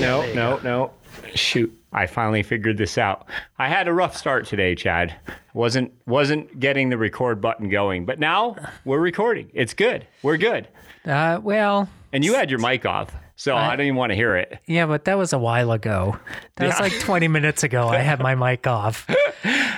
no, 0.00 0.20
there 0.20 0.28
you 0.30 0.34
no, 0.34 0.60
no. 0.62 0.90
Shoot. 1.34 1.72
I 1.92 2.06
finally 2.06 2.42
figured 2.42 2.76
this 2.76 2.98
out. 2.98 3.26
I 3.58 3.68
had 3.68 3.88
a 3.88 3.92
rough 3.92 4.16
start 4.16 4.46
today, 4.46 4.74
Chad. 4.74 5.14
Wasn't 5.54 5.92
wasn't 6.06 6.60
getting 6.60 6.90
the 6.90 6.98
record 6.98 7.40
button 7.40 7.70
going, 7.70 8.04
but 8.04 8.18
now 8.18 8.56
we're 8.84 8.98
recording. 9.00 9.50
It's 9.54 9.72
good. 9.72 10.06
We're 10.22 10.36
good. 10.36 10.68
Uh, 11.06 11.40
well, 11.42 11.88
And 12.12 12.24
you 12.24 12.34
had 12.34 12.50
your 12.50 12.58
mic 12.58 12.84
off, 12.84 13.14
so 13.36 13.54
I, 13.54 13.76
don't 13.76 13.86
even 13.86 13.96
want 13.96 14.10
to 14.10 14.16
hear 14.16 14.36
it. 14.36 14.58
yeah, 14.66 14.86
but 14.86 15.04
that 15.04 15.16
was 15.16 15.32
a 15.32 15.38
while 15.38 15.70
ago. 15.72 16.18
That 16.56 16.66
was 16.66 16.80
like 16.80 16.98
20 17.00 17.28
minutes 17.28 17.62
ago. 17.62 17.88
I 17.88 17.98
had 17.98 18.20
my 18.20 18.34
mic 18.34 18.66
off. 18.66 19.06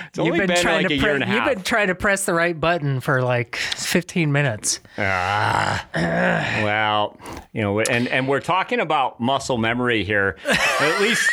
It's 0.09 0.17
only 0.17 0.39
been, 0.39 0.49
like 0.49 0.89
a 0.89 0.95
year 0.95 1.13
and 1.13 1.23
a 1.23 1.27
you've 1.27 1.45
been 1.45 1.61
trying 1.61 1.87
to 1.87 1.93
press 1.95 2.25
the 2.25 2.33
right 2.33 2.59
button 2.59 2.99
for 2.99 3.21
like 3.21 3.57
15 3.57 4.31
minutes. 4.31 4.79
Ah, 4.97 5.87
well, 6.63 7.15
you 7.53 7.61
know, 7.61 7.79
and 7.79 8.07
and 8.07 8.27
we're 8.27 8.39
talking 8.39 8.79
about 8.79 9.19
muscle 9.19 9.59
memory 9.59 10.03
here. 10.03 10.35
At 10.47 10.99
least 11.01 11.29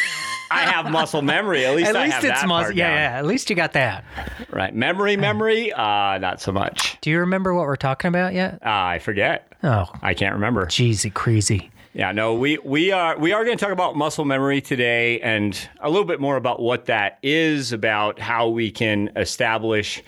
I 0.51 0.61
have 0.67 0.91
muscle 0.91 1.23
memory. 1.23 1.65
At 1.65 1.75
least 1.75 1.89
At 1.89 1.97
I 1.97 2.05
least 2.05 2.15
have 2.17 2.25
it's 2.25 2.41
that 2.43 2.49
part 2.49 2.75
yeah, 2.75 2.89
down. 2.89 2.97
yeah. 2.97 3.19
At 3.19 3.27
least 3.27 3.49
you 3.49 3.57
got 3.57 3.73
that. 3.73 4.05
Right. 4.51 4.75
Memory, 4.75 5.17
memory. 5.17 5.73
Uh, 5.73 6.19
not 6.19 6.43
so 6.43 6.53
much. 6.53 6.99
Do 7.01 7.11
you 7.11 7.21
remember 7.21 7.55
what 7.55 7.67
we're 7.67 7.77
talking 7.77 8.09
about 8.09 8.35
yet? 8.35 8.55
Uh, 8.65 8.69
I 8.69 8.99
forget. 8.99 9.53
Oh, 9.63 9.87
I 10.03 10.13
can't 10.13 10.35
remember. 10.35 10.67
jeezy, 10.67 11.13
crazy. 11.13 11.71
Yeah, 11.97 12.13
no, 12.13 12.35
we 12.35 12.59
we 12.59 12.93
are 12.93 13.19
we 13.19 13.33
are 13.33 13.43
going 13.43 13.57
to 13.57 13.65
talk 13.65 13.73
about 13.73 13.97
muscle 13.97 14.27
memory 14.27 14.61
today 14.61 15.19
and 15.21 15.59
a 15.81 15.89
little 15.89 16.05
bit 16.05 16.21
more 16.21 16.37
about 16.37 16.61
what 16.61 16.85
that 16.85 17.19
is, 17.23 17.73
about 17.73 18.19
how 18.19 18.51
we 18.51 18.71
can 18.71 19.11
establish 19.17 20.03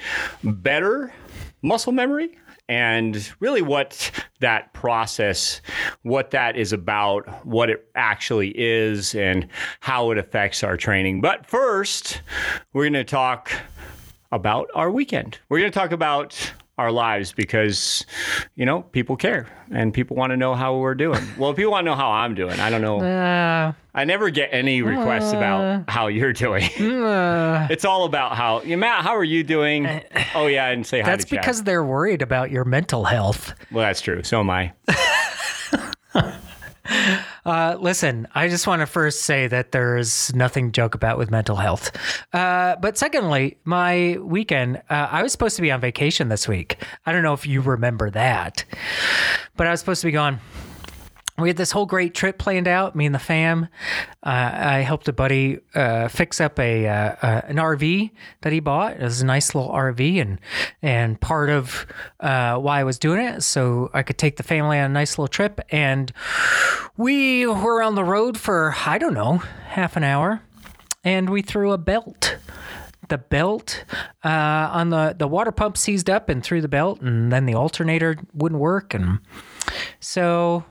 better 0.45 1.15
muscle 1.62 1.93
memory 1.93 2.37
and 2.69 3.32
really 3.41 3.62
what 3.62 4.10
that 4.40 4.74
process 4.74 5.62
what 6.02 6.30
that 6.32 6.59
is 6.59 6.74
about, 6.74 7.27
what 7.46 7.71
it 7.71 7.88
actually 7.95 8.52
is 8.55 9.15
and 9.15 9.49
how 9.80 10.10
it 10.10 10.18
affects 10.18 10.62
our 10.62 10.77
training. 10.77 11.23
But 11.23 11.46
first, 11.46 12.21
we're 12.74 12.84
going 12.84 12.93
to 12.93 13.05
talk 13.05 13.51
about 14.30 14.68
our 14.74 14.90
weekend. 14.90 15.38
We're 15.49 15.60
going 15.60 15.73
to 15.73 15.79
talk 15.79 15.93
about 15.93 16.52
our 16.79 16.93
lives 16.93 17.32
because, 17.32 18.07
you 18.54 18.65
know, 18.65 18.82
people 18.82 19.16
care 19.16 19.48
and 19.71 19.93
people 19.93 20.16
want 20.16 20.30
to 20.30 20.37
know 20.37 20.54
how 20.54 20.76
we're 20.76 20.95
doing. 20.95 21.21
Well, 21.38 21.52
people 21.54 21.73
want 21.73 21.84
to 21.84 21.90
know 21.90 21.96
how 21.96 22.10
I'm 22.10 22.34
doing. 22.34 22.59
I 22.59 22.71
don't 22.71 22.80
know. 22.80 23.01
Uh, 23.01 23.73
I 23.95 24.04
never 24.04 24.30
get 24.30 24.48
any 24.52 24.82
requests 24.82 25.32
about 25.32 25.88
how 25.88 26.06
you're 26.09 26.32
doing. 26.32 26.65
uh, 26.80 27.68
it's 27.71 27.84
all 27.84 28.04
about 28.04 28.37
how, 28.37 28.62
yeah, 28.62 28.76
Matt, 28.76 29.04
how 29.04 29.15
are 29.16 29.24
you 29.24 29.43
doing? 29.45 29.87
Oh, 30.34 30.46
yeah, 30.46 30.68
and 30.71 30.87
say 30.87 31.01
hi 31.01 31.10
that's 31.10 31.24
to 31.26 31.30
Chad. 31.37 31.40
because 31.43 31.62
they're 31.65 31.84
worried 31.84 32.23
about 32.23 32.51
your 32.51 32.65
mental 32.65 33.04
health. 33.04 33.54
Well, 33.71 33.84
that's 33.84 34.01
true. 34.01 34.23
So 34.23 34.40
am 34.40 34.51
I. 34.51 34.73
Uh, 37.49 37.79
listen, 37.80 38.29
I 38.35 38.49
just 38.49 38.66
want 38.66 38.80
to 38.80 38.87
first 38.87 39.23
say 39.23 39.46
that 39.46 39.73
there's 39.73 40.35
nothing 40.35 40.66
to 40.66 40.73
joke 40.73 40.95
about 40.95 41.16
with 41.16 41.30
mental 41.30 41.57
health. 41.57 41.90
Uh, 42.35 42.77
but 42.77 42.99
secondly, 42.99 43.57
my 43.65 44.18
weekend, 44.21 44.82
uh, 44.90 45.09
I 45.10 45.23
was 45.23 45.32
supposed 45.32 45.57
to 45.57 45.63
be 45.63 45.71
on 45.71 45.80
vacation 45.80 46.29
this 46.29 46.46
week. 46.46 46.77
I 47.07 47.13
don't 47.13 47.23
know 47.23 47.32
if 47.32 47.46
you 47.46 47.63
remember 47.63 48.10
that, 48.10 48.66
but 49.57 49.66
I 49.66 49.71
was 49.71 49.80
supposed 49.80 50.02
to 50.02 50.09
be 50.09 50.13
gone. 50.13 50.40
We 51.38 51.48
had 51.48 51.56
this 51.56 51.70
whole 51.70 51.86
great 51.86 52.14
trip 52.14 52.36
planned 52.36 52.66
out, 52.66 52.96
me 52.96 53.06
and 53.06 53.14
the 53.14 53.20
fam. 53.20 53.68
Uh, 54.24 54.50
I 54.54 54.78
helped 54.78 55.06
a 55.06 55.12
buddy 55.12 55.60
uh, 55.72 56.08
fix 56.08 56.40
up 56.40 56.58
a 56.58 56.88
uh, 56.88 57.14
uh, 57.22 57.40
an 57.46 57.56
RV 57.56 58.10
that 58.40 58.52
he 58.52 58.58
bought. 58.58 58.94
It 58.94 59.02
was 59.02 59.20
a 59.20 59.26
nice 59.26 59.54
little 59.54 59.70
RV, 59.70 60.20
and 60.20 60.40
and 60.82 61.20
part 61.20 61.48
of 61.50 61.86
uh, 62.18 62.56
why 62.56 62.80
I 62.80 62.84
was 62.84 62.98
doing 62.98 63.20
it 63.20 63.42
so 63.42 63.88
I 63.94 64.03
could 64.03 64.19
take 64.19 64.36
the 64.36 64.42
family 64.42 64.81
on 64.81 64.91
a 64.91 64.92
nice 64.92 65.12
little 65.12 65.28
trip. 65.28 65.60
And 65.70 66.12
we 66.97 67.47
were 67.47 67.82
on 67.82 67.94
the 67.94 68.04
road 68.04 68.37
for 68.37 68.75
I 68.84 68.98
don't 68.98 69.15
know 69.15 69.38
half 69.69 69.97
an 69.97 70.03
hour, 70.03 70.43
and 71.04 71.31
we 71.31 71.43
threw 71.43 71.71
a 71.71 71.78
belt. 71.78 72.37
The 73.09 73.19
belt 73.19 73.84
uh, 74.25 74.69
on 74.72 74.91
the 74.91 75.15
the 75.16 75.28
water 75.28 75.53
pump 75.53 75.77
seized 75.77 76.10
up 76.10 76.28
and 76.28 76.43
threw 76.43 76.60
the 76.60 76.69
belt, 76.69 77.00
and 77.00 77.32
then 77.32 77.47
the 77.47 77.54
alternator 77.54 78.16
wouldn't 78.34 78.60
work, 78.60 78.93
and 78.93 79.21
so 80.00 80.65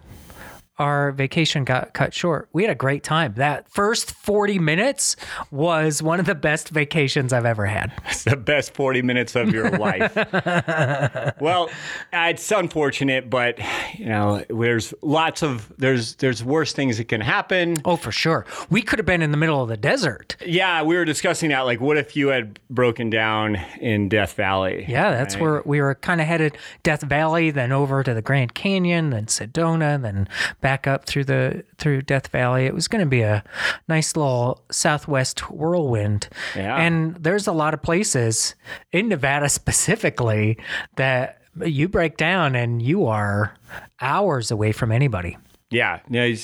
our 0.80 1.12
vacation 1.12 1.64
got 1.64 1.94
cut 1.94 2.14
short. 2.14 2.50
We 2.54 2.64
had 2.64 2.72
a 2.72 2.76
great 2.76 3.04
time. 3.04 3.34
That 3.38 3.68
first 3.70 4.12
40 4.12 4.60
minutes 4.60 5.16
was 5.52 6.04
one 6.04 6.20
of 6.20 6.26
the 6.26 6.36
best 6.36 6.70
vacations 6.70 7.34
I've 7.34 7.46
ever 7.46 7.66
had. 7.66 7.92
It's 8.10 8.24
the 8.26 8.36
best 8.36 8.74
40 8.74 9.02
minutes 9.02 9.36
of 9.36 9.50
your 9.50 9.72
life. 9.72 10.16
well, 11.40 11.70
uh, 12.14 12.28
it's 12.30 12.52
unfortunate, 12.52 13.30
but 13.30 13.60
you 13.98 14.06
know, 14.06 14.44
there's 14.50 14.94
lots 15.02 15.44
of 15.44 15.72
there's 15.78 16.16
there's 16.16 16.44
worse 16.44 16.74
things 16.74 16.98
that 16.98 17.06
can 17.08 17.22
happen. 17.22 17.78
Oh, 17.86 17.96
for 17.96 18.12
sure. 18.12 18.46
We 18.70 18.82
could 18.82 19.00
have 19.00 19.06
been 19.06 19.22
in 19.22 19.32
the 19.32 19.38
middle 19.38 19.62
of 19.62 19.70
the 19.70 19.78
desert. 19.78 20.36
Yeah, 20.46 20.84
we 20.84 20.96
were 20.96 21.06
discussing 21.06 21.50
that. 21.50 21.62
Like, 21.62 21.82
what 21.82 21.98
if 21.98 22.16
you 22.16 22.28
had 22.30 22.60
broken 22.70 23.10
down 23.10 23.56
in 23.80 24.10
Death 24.10 24.34
Valley? 24.34 24.86
Yeah, 24.88 25.12
that's 25.12 25.36
Right. 25.36 25.42
where 25.42 25.62
we 25.66 25.82
were 25.82 25.96
kind 25.96 26.22
of 26.22 26.28
headed 26.28 26.58
Death 26.84 27.02
Valley, 27.04 27.52
then 27.52 27.72
over 27.72 28.04
to 28.04 28.14
the 28.14 28.22
Grand 28.22 28.54
Canyon, 28.54 29.10
then 29.10 29.26
Sedona, 29.26 30.02
then 30.02 30.28
back 30.68 30.86
up 30.86 31.06
through 31.06 31.24
the 31.24 31.64
through 31.78 32.02
Death 32.02 32.28
Valley. 32.28 32.66
It 32.66 32.74
was 32.74 32.90
going 32.90 33.00
to 33.00 33.10
be 33.10 33.22
a 33.22 33.42
nice 33.88 34.18
little 34.18 34.66
southwest 34.70 35.50
whirlwind. 35.50 36.28
Yeah. 36.58 36.76
And 36.76 37.16
there's 37.16 37.48
a 37.48 37.54
lot 37.54 37.74
of 37.74 37.82
places 37.82 38.54
in 38.92 39.08
Nevada 39.08 39.48
specifically 39.62 40.58
that 40.98 41.42
you 41.64 41.88
break 41.88 42.18
down 42.18 42.54
and 42.54 42.82
you 42.82 43.06
are 43.06 43.56
hours 44.02 44.52
away 44.52 44.74
from 44.74 44.92
anybody. 44.92 45.38
Yeah. 45.70 46.02
yeah, 46.10 46.36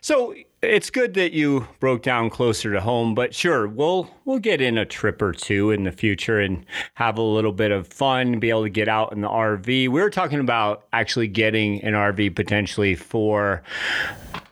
So 0.00 0.34
it's 0.62 0.90
good 0.90 1.14
that 1.14 1.32
you 1.32 1.68
broke 1.80 2.02
down 2.02 2.30
closer 2.30 2.72
to 2.72 2.80
home, 2.80 3.14
but 3.14 3.34
sure, 3.34 3.68
we'll 3.68 4.10
we'll 4.24 4.38
get 4.38 4.60
in 4.60 4.78
a 4.78 4.84
trip 4.84 5.20
or 5.20 5.32
two 5.32 5.70
in 5.70 5.84
the 5.84 5.92
future 5.92 6.40
and 6.40 6.64
have 6.94 7.18
a 7.18 7.22
little 7.22 7.52
bit 7.52 7.70
of 7.70 7.86
fun, 7.86 8.38
be 8.38 8.50
able 8.50 8.62
to 8.62 8.70
get 8.70 8.88
out 8.88 9.12
in 9.12 9.20
the 9.20 9.28
RV. 9.28 9.66
We 9.66 9.88
were 9.88 10.10
talking 10.10 10.40
about 10.40 10.86
actually 10.92 11.28
getting 11.28 11.82
an 11.82 11.94
RV 11.94 12.34
potentially 12.34 12.94
for 12.94 13.62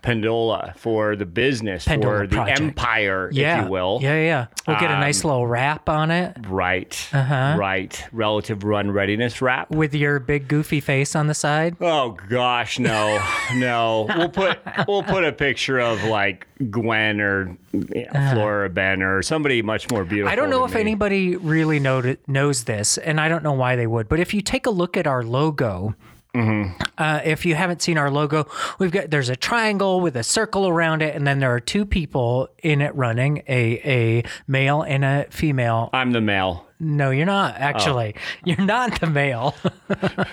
Pendola, 0.05 0.77
for 0.77 1.17
the 1.17 1.25
business, 1.27 1.85
for 1.87 2.27
the 2.27 2.37
project. 2.37 2.61
empire, 2.61 3.31
Yeah. 3.33 3.59
if 3.61 3.65
you 3.65 3.71
will. 3.71 3.99
Yeah, 4.03 4.21
yeah. 4.23 4.47
We'll 4.69 4.79
get 4.79 4.91
a 4.91 5.01
nice 5.01 5.25
little 5.25 5.47
wrap 5.47 5.89
on 5.89 6.11
it 6.11 6.37
Right. 6.47 7.09
Uh-huh. 7.13 7.57
Right. 7.59 8.05
Relative 8.13 8.63
run 8.65 8.91
readiness 8.91 9.41
wrap. 9.43 9.71
with 9.71 9.95
your 9.95 10.19
big 10.21 10.47
goofy 10.49 10.81
face 10.81 11.17
on 11.17 11.27
the 11.27 11.35
side. 11.35 11.77
Oh 11.81 12.17
gosh, 12.29 12.79
no, 12.79 13.19
no. 13.57 14.07
We'll 14.17 14.29
put 14.29 14.59
we'll 14.87 15.03
put 15.03 15.25
a 15.25 15.33
picture 15.33 15.79
of 15.81 16.05
like 16.05 16.47
Gwen 16.71 17.21
or 17.21 17.57
you 17.73 18.07
know, 18.13 18.31
Flora 18.33 18.69
Ben 18.71 19.03
or 19.03 19.23
somebody 19.23 19.63
much 19.63 19.91
more 19.91 20.05
beautiful. 20.05 20.31
I 20.31 20.37
don't 20.37 20.51
know 20.51 20.65
if 20.65 20.75
me. 20.75 20.81
anybody 20.81 21.37
really 21.37 21.81
know, 21.81 22.15
knows 22.27 22.65
this, 22.65 22.99
and 22.99 23.21
I 23.21 23.29
don't 23.29 23.43
know 23.43 23.53
why 23.53 23.75
they 23.77 23.87
would. 23.87 24.09
But 24.09 24.21
if 24.21 24.33
you 24.35 24.41
take 24.43 24.67
a 24.67 24.71
look 24.71 24.97
at 24.97 25.07
our 25.07 25.23
logo, 25.23 25.95
Mm-hmm. 26.35 26.83
uh, 26.99 27.21
if 27.25 27.47
you 27.47 27.55
haven't 27.55 27.81
seen 27.81 27.97
our 27.97 28.11
logo, 28.11 28.47
we've 28.79 28.91
got 28.91 29.11
there's 29.11 29.29
a 29.29 29.37
triangle 29.37 30.01
with 30.01 30.17
a 30.17 30.25
circle 30.25 30.67
around 30.69 31.01
it, 31.03 31.15
and 31.15 31.27
then 31.27 31.39
there 31.39 31.55
are 31.55 31.61
two 31.61 31.87
people 31.87 32.49
in 32.63 32.81
it 32.81 32.95
running 32.97 33.43
a 33.49 33.81
a 33.85 34.25
male 34.47 34.83
and 34.83 35.05
a 35.05 35.27
female. 35.31 35.91
I'm 35.93 36.13
the 36.13 36.21
male. 36.21 36.67
No, 36.85 37.11
you're 37.11 37.25
not 37.27 37.55
actually. 37.57 38.15
Oh. 38.17 38.21
You're 38.45 38.67
not 38.67 39.01
the 39.01 39.07
male. 39.07 39.55
I 39.91 40.27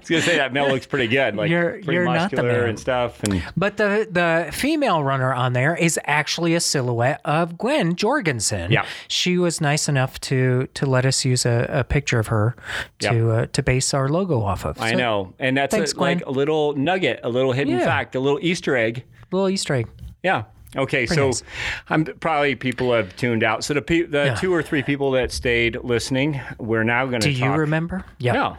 was 0.00 0.08
gonna 0.08 0.22
say 0.22 0.36
that 0.36 0.52
male 0.52 0.68
looks 0.68 0.86
pretty 0.86 1.06
good, 1.08 1.36
like 1.36 1.48
You're- 1.50 1.74
pretty 1.82 1.92
you're 1.92 2.04
not 2.04 2.30
the 2.30 2.36
muscular 2.38 2.60
man. 2.62 2.68
and 2.70 2.78
stuff. 2.80 3.22
And 3.22 3.42
But 3.56 3.76
the 3.76 4.08
the 4.10 4.50
female 4.52 5.04
runner 5.04 5.32
on 5.32 5.52
there 5.52 5.76
is 5.76 5.98
actually 6.04 6.54
a 6.54 6.60
silhouette 6.60 7.20
of 7.24 7.56
Gwen 7.56 7.94
Jorgensen. 7.94 8.70
Yeah. 8.72 8.84
she 9.08 9.38
was 9.38 9.60
nice 9.60 9.88
enough 9.88 10.18
to 10.22 10.66
to 10.74 10.86
let 10.86 11.06
us 11.06 11.24
use 11.24 11.46
a, 11.46 11.66
a 11.70 11.84
picture 11.84 12.18
of 12.18 12.26
her 12.28 12.56
to 13.00 13.30
uh, 13.30 13.46
to 13.52 13.62
base 13.62 13.94
our 13.94 14.08
logo 14.08 14.42
off 14.42 14.64
of. 14.64 14.80
I 14.80 14.92
know, 14.94 15.34
and 15.38 15.56
that's 15.56 15.74
Thanks, 15.74 15.92
a, 15.92 16.00
like 16.00 16.26
a 16.26 16.30
little 16.30 16.74
nugget, 16.76 17.20
a 17.22 17.28
little 17.28 17.52
hidden 17.52 17.78
Yeah. 17.78 17.84
fact, 17.84 18.14
a 18.16 18.20
little 18.20 18.38
Easter 18.42 18.76
egg. 18.76 19.04
a 19.30 19.36
little 19.36 19.48
Easter 19.48 19.74
egg. 19.74 19.88
Yeah. 20.22 20.44
Okay, 20.76 21.06
so 21.06 21.26
nice. 21.26 21.42
I'm 21.90 22.04
probably 22.04 22.54
people 22.54 22.92
have 22.94 23.14
tuned 23.16 23.44
out. 23.44 23.62
So 23.64 23.74
the 23.74 23.82
pe- 23.82 24.02
the 24.02 24.26
Yeah. 24.26 24.34
two 24.34 24.54
or 24.54 24.62
three 24.62 24.82
people 24.82 25.10
that 25.12 25.30
stayed 25.32 25.76
listening, 25.82 26.40
we're 26.58 26.84
now 26.84 27.04
going 27.06 27.20
to 27.20 27.32
Do 27.32 27.38
talk. 27.38 27.54
you 27.54 27.60
remember? 27.60 28.04
Yeah. 28.18 28.32
No. 28.32 28.56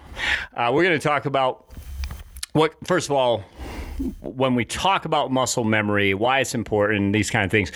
Uh, 0.56 0.72
we're 0.74 0.84
going 0.84 1.00
to 1.00 1.04
talk 1.04 1.26
about 1.26 1.66
what, 2.54 2.74
first 2.86 3.10
of 3.10 3.16
all, 3.16 3.44
when 4.22 4.56
we 4.56 4.66
talk 4.66 5.06
about 5.06 5.32
muscle 5.32 5.64
memory, 5.64 6.14
why 6.14 6.40
it's 6.40 6.54
important, 6.56 7.14
these 7.14 7.30
kind 7.30 7.46
of 7.46 7.52
things. 7.52 7.72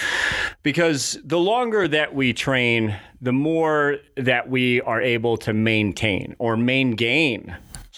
Because 0.64 1.18
the 1.24 1.40
longer 1.40 1.88
that 1.88 2.14
we 2.16 2.34
train, 2.34 2.96
the 3.22 3.32
more 3.34 3.98
that 4.16 4.50
we 4.50 4.82
are 4.82 5.02
able 5.02 5.38
to 5.38 5.54
maintain 5.54 6.36
or 6.40 6.58
main 6.58 6.96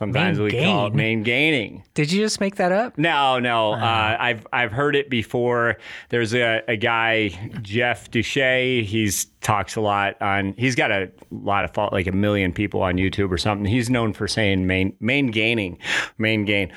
gain. 0.07 0.35
Sometimes 0.35 0.39
we 0.39 0.51
call 0.51 0.87
it 0.87 0.95
main 0.95 1.23
gaining. 1.23 1.83
Did 1.93 2.11
you 2.11 2.21
just 2.21 2.39
make 2.39 2.55
that 2.55 2.71
up? 2.71 2.97
No, 2.97 3.39
no. 3.39 3.73
Uh, 3.73 4.17
I've 4.19 4.47
I've 4.53 4.71
heard 4.71 4.95
it 4.95 5.09
before. 5.09 5.77
There's 6.09 6.33
a, 6.33 6.61
a 6.67 6.77
guy, 6.77 7.29
Jeff 7.61 8.09
Duche. 8.09 8.85
He's 8.85 9.25
talks 9.41 9.75
a 9.75 9.81
lot 9.81 10.21
on. 10.21 10.53
He's 10.57 10.75
got 10.75 10.91
a 10.91 11.11
lot 11.31 11.65
of 11.65 11.91
like 11.91 12.07
a 12.07 12.11
million 12.11 12.53
people 12.53 12.81
on 12.81 12.95
YouTube 12.95 13.31
or 13.31 13.37
something. 13.37 13.65
He's 13.65 13.89
known 13.89 14.13
for 14.13 14.27
saying 14.27 14.65
main 14.65 14.95
main 14.99 15.27
gaining, 15.27 15.77
main 16.17 16.45
gain. 16.45 16.71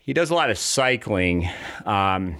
He 0.00 0.12
does 0.12 0.30
a 0.30 0.34
lot 0.34 0.50
of 0.50 0.58
cycling. 0.58 1.48
Um, 1.84 2.36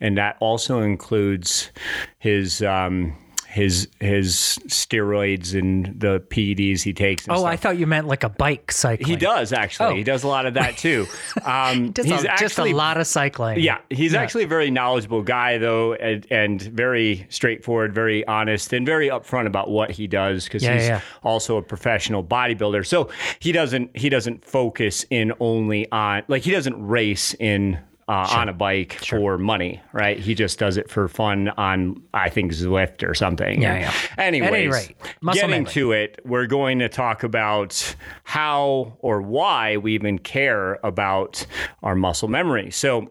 and 0.00 0.18
that 0.18 0.36
also 0.40 0.80
includes 0.80 1.70
his. 2.18 2.62
Um, 2.62 3.16
his 3.52 3.86
his 4.00 4.58
steroids 4.66 5.58
and 5.58 6.00
the 6.00 6.20
PEDs 6.20 6.80
he 6.82 6.92
takes. 6.94 7.28
oh, 7.28 7.34
stuff. 7.36 7.44
I 7.44 7.56
thought 7.56 7.76
you 7.78 7.86
meant 7.86 8.06
like 8.06 8.24
a 8.24 8.30
bike 8.30 8.72
cycling. 8.72 9.06
He 9.08 9.16
does 9.16 9.52
actually. 9.52 9.86
Oh. 9.92 9.94
He 9.94 10.02
does 10.02 10.24
a 10.24 10.28
lot 10.28 10.46
of 10.46 10.54
that 10.54 10.76
too. 10.78 11.06
Um, 11.44 11.92
Just, 11.94 12.08
he's 12.08 12.24
a, 12.24 12.34
just 12.38 12.58
a 12.58 12.64
lot 12.64 12.96
of 12.98 13.06
cycling. 13.06 13.60
yeah, 13.60 13.78
he's 13.90 14.14
actually 14.14 14.44
a 14.44 14.48
very 14.48 14.70
knowledgeable 14.70 15.22
guy, 15.22 15.58
though, 15.58 15.92
and, 15.94 16.26
and 16.30 16.62
very 16.62 17.26
straightforward, 17.28 17.94
very 17.94 18.26
honest, 18.26 18.72
and 18.72 18.86
very 18.86 19.08
upfront 19.08 19.46
about 19.46 19.70
what 19.70 19.90
he 19.90 20.06
does 20.06 20.44
because 20.44 20.62
Yeah, 20.62 20.74
he's 20.74 20.86
yeah. 20.88 21.00
also 21.22 21.58
a 21.58 21.62
professional 21.62 22.24
bodybuilder. 22.24 22.86
So 22.86 23.10
he 23.38 23.52
doesn't 23.52 23.96
he 23.96 24.08
doesn't 24.08 24.44
focus 24.44 25.04
in 25.10 25.32
only 25.40 25.90
on 25.92 26.22
like 26.28 26.42
he 26.42 26.50
doesn't 26.50 26.82
race 26.86 27.34
in. 27.34 27.78
Uh, 28.08 28.26
On 28.32 28.48
a 28.48 28.52
bike 28.52 28.94
for 28.94 29.38
money, 29.38 29.80
right? 29.92 30.18
He 30.18 30.34
just 30.34 30.58
does 30.58 30.76
it 30.76 30.90
for 30.90 31.06
fun 31.08 31.48
on, 31.50 32.02
I 32.12 32.28
think, 32.30 32.52
Zwift 32.52 33.08
or 33.08 33.14
something. 33.14 33.62
Yeah, 33.62 33.78
yeah. 33.78 33.92
Anyways, 34.18 34.48
At 34.48 34.54
any 34.54 34.68
rate, 34.68 34.96
getting 35.32 35.50
memory. 35.50 35.72
to 35.72 35.92
it, 35.92 36.20
we're 36.24 36.46
going 36.46 36.80
to 36.80 36.88
talk 36.88 37.22
about 37.22 37.94
how 38.24 38.96
or 38.98 39.22
why 39.22 39.76
we 39.76 39.94
even 39.94 40.18
care 40.18 40.80
about 40.82 41.46
our 41.84 41.94
muscle 41.94 42.28
memory. 42.28 42.70
So, 42.72 43.08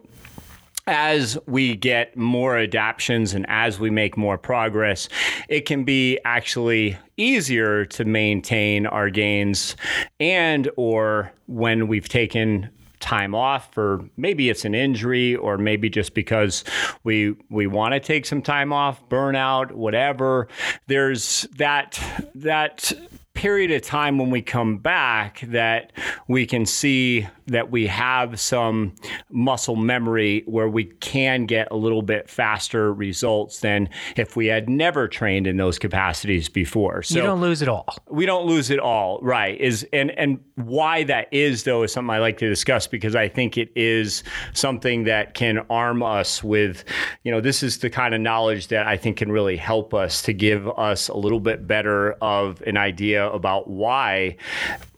as 0.86 1.38
we 1.46 1.74
get 1.76 2.16
more 2.16 2.58
adaptions 2.58 3.34
and 3.34 3.46
as 3.48 3.78
we 3.80 3.88
make 3.88 4.16
more 4.16 4.36
progress, 4.36 5.08
it 5.48 5.62
can 5.62 5.84
be 5.84 6.18
actually 6.24 6.98
easier 7.16 7.84
to 7.86 8.04
maintain 8.04 8.86
our 8.86 9.08
gains 9.08 9.76
and 10.20 10.68
or 10.76 11.32
when 11.46 11.86
we've 11.88 12.08
taken 12.08 12.68
time 13.02 13.34
off 13.34 13.74
for 13.74 14.08
maybe 14.16 14.48
it's 14.48 14.64
an 14.64 14.74
injury 14.74 15.36
or 15.36 15.58
maybe 15.58 15.90
just 15.90 16.14
because 16.14 16.64
we 17.04 17.36
we 17.50 17.66
want 17.66 17.92
to 17.92 18.00
take 18.00 18.24
some 18.24 18.40
time 18.40 18.72
off 18.72 19.06
burnout 19.08 19.72
whatever 19.72 20.48
there's 20.86 21.42
that 21.56 22.00
that 22.34 22.92
period 23.34 23.70
of 23.72 23.82
time 23.82 24.18
when 24.18 24.30
we 24.30 24.42
come 24.42 24.76
back 24.78 25.40
that 25.48 25.92
we 26.28 26.46
can 26.46 26.66
see 26.66 27.26
that 27.46 27.70
we 27.70 27.86
have 27.86 28.38
some 28.38 28.94
muscle 29.30 29.74
memory 29.74 30.42
where 30.46 30.68
we 30.68 30.84
can 30.84 31.44
get 31.46 31.66
a 31.70 31.76
little 31.76 32.02
bit 32.02 32.28
faster 32.30 32.92
results 32.92 33.60
than 33.60 33.88
if 34.16 34.36
we 34.36 34.46
had 34.46 34.68
never 34.68 35.08
trained 35.08 35.46
in 35.46 35.56
those 35.56 35.78
capacities 35.78 36.48
before. 36.48 37.02
So 37.02 37.16
You 37.16 37.22
don't 37.22 37.40
lose 37.40 37.62
it 37.62 37.68
all. 37.68 37.86
we 38.08 38.26
don't 38.26 38.46
lose 38.46 38.70
it 38.70 38.78
all, 38.78 39.18
right? 39.22 39.58
Is 39.60 39.86
and 39.92 40.10
and 40.12 40.38
why 40.56 41.02
that 41.04 41.26
is 41.32 41.64
though 41.64 41.82
is 41.82 41.92
something 41.92 42.10
I 42.14 42.18
like 42.18 42.38
to 42.38 42.48
discuss 42.48 42.86
because 42.86 43.16
I 43.16 43.28
think 43.28 43.56
it 43.58 43.70
is 43.74 44.22
something 44.52 45.04
that 45.04 45.34
can 45.34 45.58
arm 45.70 46.02
us 46.02 46.44
with, 46.44 46.84
you 47.24 47.32
know, 47.32 47.40
this 47.40 47.62
is 47.62 47.78
the 47.78 47.90
kind 47.90 48.14
of 48.14 48.20
knowledge 48.20 48.68
that 48.68 48.86
I 48.86 48.96
think 48.96 49.16
can 49.16 49.32
really 49.32 49.56
help 49.56 49.94
us 49.94 50.22
to 50.22 50.32
give 50.32 50.68
us 50.78 51.08
a 51.08 51.16
little 51.16 51.40
bit 51.40 51.66
better 51.66 52.12
of 52.22 52.62
an 52.66 52.76
idea 52.76 53.21
about 53.30 53.68
why 53.68 54.36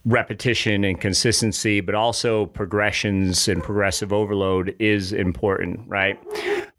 repetition 0.06 0.85
and 0.85 1.00
consistency, 1.00 1.81
but 1.81 1.94
also 1.94 2.47
progressions 2.47 3.49
and 3.49 3.62
progressive 3.62 4.12
overload 4.12 4.76
is 4.79 5.12
important, 5.12 5.81
right? 5.88 6.23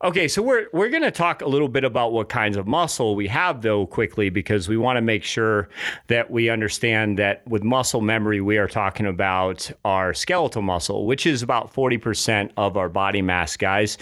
Okay, 0.03 0.27
so 0.27 0.41
we're 0.41 0.67
we're 0.73 0.89
going 0.89 1.01
to 1.01 1.11
talk 1.11 1.41
a 1.41 1.47
little 1.47 1.67
bit 1.67 1.83
about 1.83 2.11
what 2.11 2.29
kinds 2.29 2.57
of 2.57 2.67
muscle 2.67 3.15
we 3.15 3.27
have 3.27 3.63
though 3.63 3.87
quickly 3.87 4.29
because 4.29 4.69
we 4.69 4.77
want 4.77 4.97
to 4.97 5.01
make 5.01 5.23
sure 5.23 5.69
that 6.07 6.29
we 6.29 6.49
understand 6.49 7.17
that 7.17 7.47
with 7.47 7.63
muscle 7.63 8.01
memory 8.01 8.41
we 8.41 8.57
are 8.57 8.67
talking 8.67 9.07
about 9.07 9.71
our 9.83 10.13
skeletal 10.13 10.61
muscle, 10.61 11.07
which 11.07 11.25
is 11.25 11.41
about 11.41 11.73
40% 11.73 12.51
of 12.57 12.77
our 12.77 12.89
body 12.89 13.23
mass, 13.23 13.57
guys. 13.57 13.97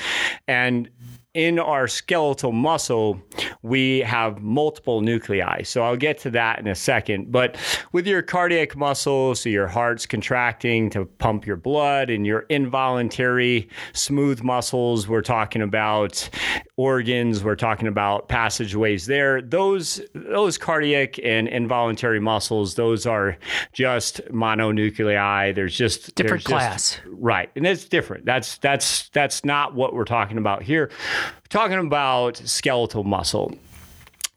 And 0.47 0.89
in 1.33 1.57
our 1.57 1.87
skeletal 1.87 2.51
muscle, 2.51 3.19
we 3.63 3.99
have 3.99 4.41
multiple 4.41 5.01
nuclei. 5.01 5.63
So 5.63 5.81
I'll 5.83 5.97
get 5.97 6.19
to 6.19 6.29
that 6.31 6.59
in 6.59 6.67
a 6.67 6.75
second. 6.75 7.31
But 7.31 7.57
with 7.91 8.05
your 8.05 8.21
cardiac 8.21 8.75
muscle, 8.75 9.33
so 9.33 9.49
your 9.49 9.67
heart's 9.67 10.05
contracting 10.05 10.89
to 10.91 11.05
pump 11.05 11.47
your 11.47 11.55
blood, 11.55 12.09
and 12.09 12.25
your 12.25 12.41
involuntary 12.49 13.67
smooth 13.93 14.43
muscles, 14.43 15.07
we're 15.07 15.21
talking 15.21 15.61
about 15.61 16.29
organs, 16.77 17.43
we're 17.43 17.55
talking 17.55 17.87
about 17.87 18.27
passageways 18.27 19.05
there. 19.05 19.41
Those 19.41 20.01
those 20.13 20.57
cardiac 20.57 21.19
and 21.23 21.47
involuntary 21.47 22.19
muscles, 22.19 22.75
those 22.75 23.05
are 23.05 23.37
just 23.73 24.21
mononuclei. 24.31 25.53
There's 25.53 25.75
just 25.75 26.15
Different 26.15 26.43
there's 26.45 26.59
just- 26.61 26.99
class. 26.99 27.01
Right. 27.05 27.49
And 27.55 27.65
it's 27.67 27.85
different. 27.85 28.25
That's 28.25 28.57
that's 28.57 29.09
that's 29.09 29.45
not 29.45 29.75
what 29.75 29.93
we're 29.93 30.05
talking 30.05 30.37
about 30.37 30.63
here. 30.63 30.89
We're 30.91 31.49
talking 31.49 31.79
about 31.79 32.37
skeletal 32.37 33.03
muscle. 33.03 33.53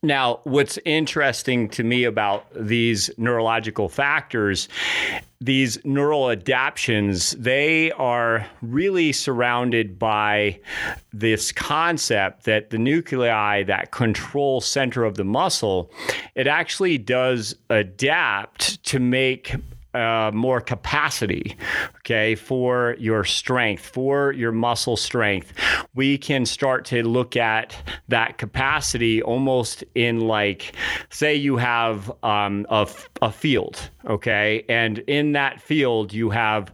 Now, 0.03 0.41
what's 0.45 0.79
interesting 0.85 1.69
to 1.71 1.83
me 1.83 2.05
about 2.05 2.47
these 2.55 3.11
neurological 3.17 3.89
factors, 3.89 4.69
these 5.41 5.83
neural 5.85 6.31
adaptions, 6.31 7.33
they 7.33 7.91
are 7.93 8.47
really 8.63 9.13
surrounded 9.13 9.99
by 9.99 10.61
this 11.13 11.51
concept 11.51 12.45
that 12.45 12.71
the 12.71 12.79
nuclei 12.79 13.63
that 13.65 13.91
control 13.91 14.61
center 14.61 15.05
of 15.05 15.17
the 15.17 15.25
muscle, 15.25 15.91
it 16.35 16.47
actually 16.47 16.99
does 16.99 17.57
adapt 17.71 18.83
to 18.85 19.01
make 19.01 19.55
uh, 19.97 20.31
more 20.33 20.61
capacity, 20.61 21.57
okay, 21.99 22.35
for 22.35 22.97
your 22.99 23.25
strength, 23.25 23.85
for 23.87 24.33
your 24.33 24.53
muscle 24.53 24.97
strength. 24.97 25.53
We 25.95 26.19
can 26.19 26.47
start 26.47 26.85
to 26.87 27.03
look 27.03 27.37
at 27.37 27.77
that 28.09 28.39
capacity 28.39 29.23
almost 29.23 29.85
in 29.95 30.21
like, 30.21 30.75
say, 31.11 31.35
you 31.35 31.57
have 31.57 32.13
um, 32.23 32.67
a, 32.69 32.89
a 33.23 33.33
field, 33.33 33.91
okay, 34.07 34.65
and 34.69 34.99
in 35.01 35.33
that 35.33 35.61
field, 35.61 36.13
you 36.13 36.31
have 36.31 36.69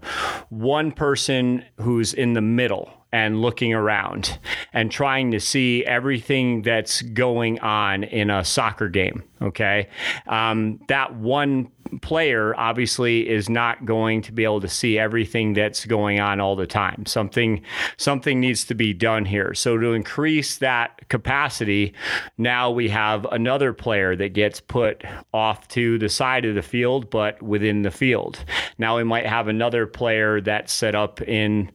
one 0.51 0.93
person 0.93 1.65
who's 1.81 2.13
in 2.13 2.33
the 2.33 2.41
middle 2.41 2.91
and 3.13 3.43
looking 3.43 3.75
around 3.75 4.39
and 4.73 4.91
trying 4.91 5.31
to 5.31 5.39
see 5.39 5.85
everything 5.85 6.63
that's 6.63 7.03
going 7.03 7.61
on 7.61 8.05
in 8.05 8.31
a 8.31 8.43
soccer 8.43 8.89
game. 8.89 9.23
Okay. 9.43 9.89
Um, 10.27 10.81
that 10.89 11.15
one 11.17 11.71
player 12.01 12.55
obviously 12.59 13.29
is 13.29 13.49
not 13.49 13.85
going 13.85 14.23
to 14.23 14.33
be 14.33 14.45
able 14.45 14.61
to 14.61 14.69
see 14.69 14.99
everything 14.99 15.55
that's 15.55 15.85
going 15.85 16.21
on 16.21 16.41
all 16.41 16.57
the 16.57 16.67
time. 16.67 17.05
Something 17.07 17.63
something 17.97 18.41
needs 18.41 18.65
to 18.67 18.75
be 18.75 18.93
done 18.93 19.25
here. 19.25 19.55
So 19.55 19.79
to 19.79 19.93
increase 19.93 20.59
that 20.59 21.09
capacity, 21.09 21.95
now 22.39 22.71
we 22.71 22.89
have 22.89 23.25
another 23.27 23.73
player 23.73 24.17
that 24.17 24.33
gets 24.33 24.61
put 24.61 25.05
off 25.33 25.69
to 25.69 25.99
the 25.99 26.09
side 26.09 26.45
of 26.45 26.55
the 26.55 26.63
field, 26.63 27.11
but 27.11 27.43
within 27.43 27.83
the 27.83 27.91
field. 27.91 28.45
Now 28.79 28.97
we 28.97 29.05
might 29.05 29.27
have 29.27 29.49
another 29.49 29.87
player 29.87 30.41
that's 30.41 30.73
set 30.73 30.95
up 30.95 31.21
in 31.23 31.71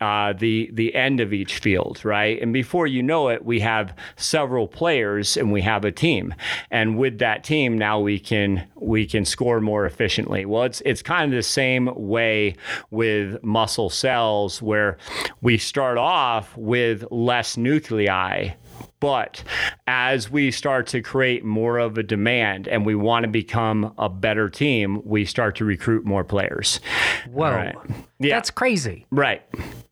uh, 0.00 0.32
the 0.32 0.70
the 0.72 0.94
end 0.94 1.20
of 1.20 1.32
each 1.32 1.58
field, 1.58 2.04
right? 2.04 2.40
And 2.40 2.52
before 2.52 2.86
you 2.86 3.02
know 3.02 3.28
it, 3.28 3.44
we 3.44 3.60
have 3.60 3.96
several 4.16 4.66
players 4.66 5.36
and 5.36 5.52
we 5.52 5.62
have 5.62 5.84
a 5.84 5.92
team. 5.92 6.34
And 6.70 6.98
with 6.98 7.18
that 7.18 7.44
team, 7.44 7.76
now 7.76 8.00
we 8.00 8.18
can 8.18 8.66
we 8.76 9.06
can 9.06 9.24
score 9.24 9.49
more 9.58 9.86
efficiently. 9.86 10.44
Well, 10.44 10.64
it's 10.64 10.82
it's 10.84 11.00
kind 11.00 11.32
of 11.32 11.36
the 11.36 11.42
same 11.42 11.90
way 11.96 12.56
with 12.90 13.42
muscle 13.42 13.88
cells 13.88 14.60
where 14.60 14.98
we 15.40 15.56
start 15.56 15.96
off 15.96 16.54
with 16.58 17.04
less 17.10 17.56
nuclei 17.56 18.50
but 19.00 19.42
as 19.86 20.30
we 20.30 20.50
start 20.50 20.86
to 20.88 21.00
create 21.00 21.42
more 21.42 21.78
of 21.78 21.96
a 21.96 22.02
demand 22.02 22.68
and 22.68 22.84
we 22.84 22.94
want 22.94 23.24
to 23.24 23.30
become 23.30 23.94
a 23.98 24.08
better 24.08 24.48
team, 24.48 25.00
we 25.04 25.24
start 25.24 25.56
to 25.56 25.64
recruit 25.64 26.04
more 26.04 26.22
players. 26.22 26.80
Whoa. 27.30 27.50
right. 27.50 27.76
Yeah. 28.18 28.36
That's 28.36 28.50
crazy. 28.50 29.06
Right. 29.10 29.42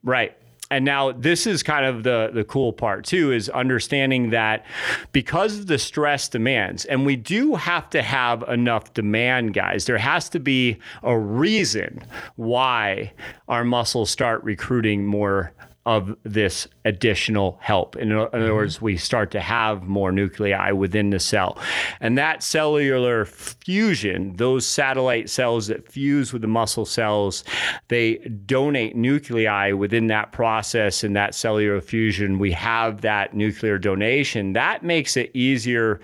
Right. 0.03 0.37
And 0.71 0.85
now 0.85 1.13
this 1.13 1.47
is 1.47 1.63
kind 1.63 1.87
of 1.87 2.03
the 2.03 2.31
the 2.33 2.45
cool 2.45 2.73
part 2.73 3.05
too 3.05 3.33
is 3.33 3.49
understanding 3.49 4.31
that 4.31 4.67
because 5.13 5.59
of 5.59 5.67
the 5.67 5.79
stress 5.79 6.29
demands 6.29 6.85
and 6.85 7.07
we 7.07 7.17
do 7.17 7.55
have 7.55 7.89
to 7.91 8.03
have 8.03 8.43
enough 8.49 8.93
demand 8.93 9.55
guys 9.55 9.87
there 9.87 9.99
has 9.99 10.29
to 10.29 10.39
be 10.39 10.79
a 11.03 11.19
reason 11.19 12.05
why 12.37 13.13
our 13.49 13.65
muscles 13.65 14.11
start 14.11 14.43
recruiting 14.45 15.07
more 15.07 15.53
of 15.88 16.14
this 16.23 16.68
additional 16.85 17.59
help. 17.62 17.97
In, 17.97 18.12
in 18.12 18.18
other 18.18 18.28
mm-hmm. 18.40 18.54
words, 18.54 18.83
we 18.83 18.99
start 18.99 19.30
to 19.30 19.40
have 19.40 19.85
more 19.85 20.12
nuclei 20.12 20.71
within 20.71 21.09
the 21.09 21.18
cell. 21.18 21.57
And 21.99 22.18
that 22.18 22.42
cellular 22.42 23.25
fusion, 23.25 24.37
those 24.37 24.66
satellite 24.66 25.30
cells 25.30 25.68
that 25.68 25.90
fuse 25.90 26.30
with 26.30 26.42
the 26.42 26.49
muscle 26.49 26.85
cells, 26.85 27.42
they 27.88 28.16
donate 28.45 28.97
nuclei 28.97 29.73
within 29.73 30.09
that 30.09 30.30
process 30.30 31.04
and 31.04 31.16
that 31.16 31.35
cellular 31.35 31.80
fusion. 31.80 32.38
We 32.38 32.52
have 32.52 33.00
that 33.00 33.33
nuclear 33.33 33.78
donation. 33.78 34.52
That 34.52 34.83
makes 34.83 35.16
it 35.16 35.30
easier 35.33 36.00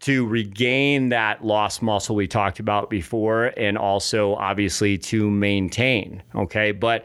to 0.00 0.26
regain 0.26 1.10
that 1.10 1.44
lost 1.44 1.82
muscle 1.82 2.16
we 2.16 2.26
talked 2.26 2.58
about 2.58 2.88
before 2.88 3.52
and 3.58 3.76
also 3.76 4.34
obviously 4.36 4.96
to 4.96 5.30
maintain. 5.30 6.22
Okay. 6.34 6.72
But 6.72 7.04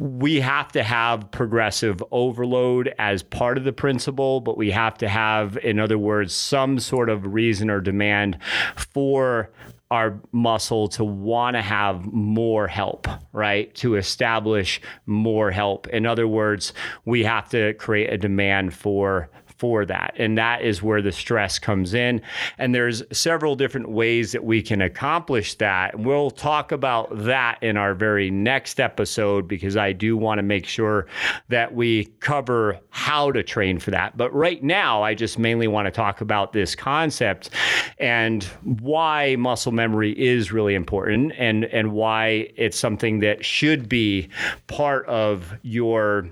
we 0.00 0.40
have 0.40 0.72
to 0.72 0.82
have 0.82 1.30
progressive 1.30 1.67
progressive 1.68 2.02
overload 2.12 2.94
as 2.98 3.22
part 3.22 3.58
of 3.58 3.64
the 3.64 3.72
principle, 3.74 4.40
but 4.40 4.56
we 4.56 4.70
have 4.70 4.96
to 4.96 5.06
have, 5.06 5.58
in 5.58 5.78
other 5.78 5.98
words, 5.98 6.32
some 6.32 6.78
sort 6.78 7.10
of 7.10 7.26
reason 7.26 7.68
or 7.68 7.78
demand 7.78 8.38
for 8.74 9.50
our 9.90 10.18
muscle 10.32 10.88
to 10.88 11.04
want 11.04 11.56
to 11.56 11.60
have 11.60 12.06
more 12.06 12.68
help, 12.68 13.06
right? 13.34 13.74
To 13.74 13.96
establish 13.96 14.80
more 15.04 15.50
help. 15.50 15.86
In 15.88 16.06
other 16.06 16.26
words, 16.26 16.72
we 17.04 17.24
have 17.24 17.50
to 17.50 17.74
create 17.74 18.10
a 18.10 18.16
demand 18.16 18.72
for 18.72 19.28
for 19.58 19.84
that. 19.84 20.14
And 20.16 20.38
that 20.38 20.62
is 20.62 20.82
where 20.82 21.02
the 21.02 21.12
stress 21.12 21.58
comes 21.58 21.94
in. 21.94 22.22
And 22.58 22.74
there's 22.74 23.02
several 23.12 23.56
different 23.56 23.90
ways 23.90 24.32
that 24.32 24.44
we 24.44 24.62
can 24.62 24.80
accomplish 24.80 25.54
that. 25.54 25.98
We'll 25.98 26.30
talk 26.30 26.72
about 26.72 27.08
that 27.24 27.62
in 27.62 27.76
our 27.76 27.94
very 27.94 28.30
next 28.30 28.80
episode 28.80 29.48
because 29.48 29.76
I 29.76 29.92
do 29.92 30.16
want 30.16 30.38
to 30.38 30.42
make 30.42 30.66
sure 30.66 31.06
that 31.48 31.74
we 31.74 32.06
cover 32.20 32.78
how 32.90 33.32
to 33.32 33.42
train 33.42 33.78
for 33.78 33.90
that. 33.90 34.16
But 34.16 34.32
right 34.32 34.62
now, 34.62 35.02
I 35.02 35.14
just 35.14 35.38
mainly 35.38 35.68
want 35.68 35.86
to 35.86 35.90
talk 35.90 36.20
about 36.20 36.52
this 36.52 36.74
concept 36.74 37.50
and 37.98 38.44
why 38.62 39.36
muscle 39.36 39.72
memory 39.72 40.12
is 40.18 40.52
really 40.52 40.74
important 40.74 41.32
and, 41.36 41.64
and 41.66 41.92
why 41.92 42.48
it's 42.56 42.78
something 42.78 43.20
that 43.20 43.44
should 43.44 43.88
be 43.88 44.28
part 44.68 45.06
of 45.06 45.52
your 45.62 46.28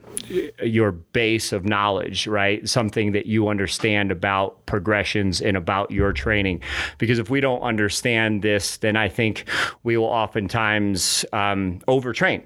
your 0.63 0.93
base 0.93 1.53
of 1.53 1.65
knowledge, 1.65 2.27
right? 2.27 2.69
Something 2.69 3.13
that 3.17 3.25
you 3.27 3.49
understand 3.49 4.13
about 4.13 4.65
progressions 4.67 5.41
and 5.41 5.57
about 5.57 5.91
your 5.91 6.13
training. 6.13 6.61
Because 6.99 7.19
if 7.19 7.31
we 7.31 7.41
don't 7.41 7.63
understand 7.63 8.43
this, 8.43 8.77
then 8.77 8.95
I 8.95 9.09
think 9.09 9.49
we 9.85 9.97
will 9.97 10.05
oftentimes 10.05 11.25
um, 11.33 11.81
overtrain. 11.89 12.43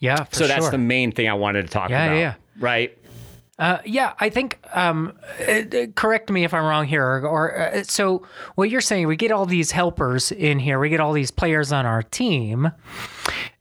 Yeah. 0.00 0.26
so 0.30 0.46
that's 0.46 0.64
sure. 0.64 0.70
the 0.72 0.78
main 0.78 1.12
thing 1.12 1.28
I 1.28 1.34
wanted 1.34 1.62
to 1.62 1.68
talk 1.68 1.90
Yeah, 1.90 2.04
about. 2.06 2.16
yeah. 2.16 2.34
Right. 2.58 2.98
Uh, 3.58 3.78
yeah, 3.84 4.14
I 4.20 4.30
think. 4.30 4.58
Um, 4.72 5.18
uh, 5.40 5.62
uh, 5.76 5.86
correct 5.96 6.30
me 6.30 6.44
if 6.44 6.54
I'm 6.54 6.64
wrong 6.64 6.86
here. 6.86 7.04
Or, 7.04 7.58
uh, 7.58 7.82
so, 7.82 8.24
what 8.54 8.70
you're 8.70 8.80
saying, 8.80 9.08
we 9.08 9.16
get 9.16 9.32
all 9.32 9.46
these 9.46 9.72
helpers 9.72 10.30
in 10.30 10.60
here. 10.60 10.78
We 10.78 10.88
get 10.88 11.00
all 11.00 11.12
these 11.12 11.32
players 11.32 11.72
on 11.72 11.84
our 11.84 12.02
team, 12.02 12.70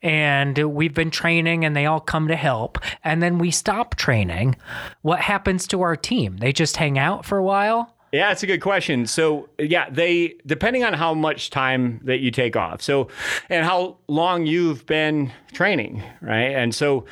and 0.04 0.58
we've 0.58 0.94
been 0.94 1.10
training, 1.10 1.66
and 1.66 1.76
they 1.76 1.88
all 1.88 2.00
come 2.00 2.28
to 2.28 2.36
help. 2.36 2.78
And 3.04 3.24
then 3.24 3.40
we 3.40 3.50
stop 3.50 3.96
training. 3.96 4.56
What 5.02 5.20
happens 5.20 5.66
to 5.68 5.82
our 5.82 5.96
team? 5.96 6.38
They 6.38 6.54
just 6.54 6.78
hang 6.78 7.00
out 7.00 7.26
for 7.26 7.38
a 7.40 7.44
while. 7.44 7.97
Yeah, 8.12 8.32
it's 8.32 8.42
a 8.42 8.48
good 8.48 8.62
question. 8.62 9.06
So, 9.06 9.50
yeah, 9.60 9.90
they 9.90 10.36
depending 10.46 10.84
on 10.84 10.94
how 10.94 11.14
much 11.14 11.50
time 11.50 12.00
that 12.06 12.20
you 12.20 12.32
take 12.32 12.56
off. 12.56 12.82
So, 12.82 13.10
and 13.50 13.66
how 13.66 13.98
long 14.08 14.46
you've 14.46 14.86
been 14.86 15.32
training, 15.52 16.02
right? 16.22 16.56
And 16.56 16.74
so, 16.74 17.06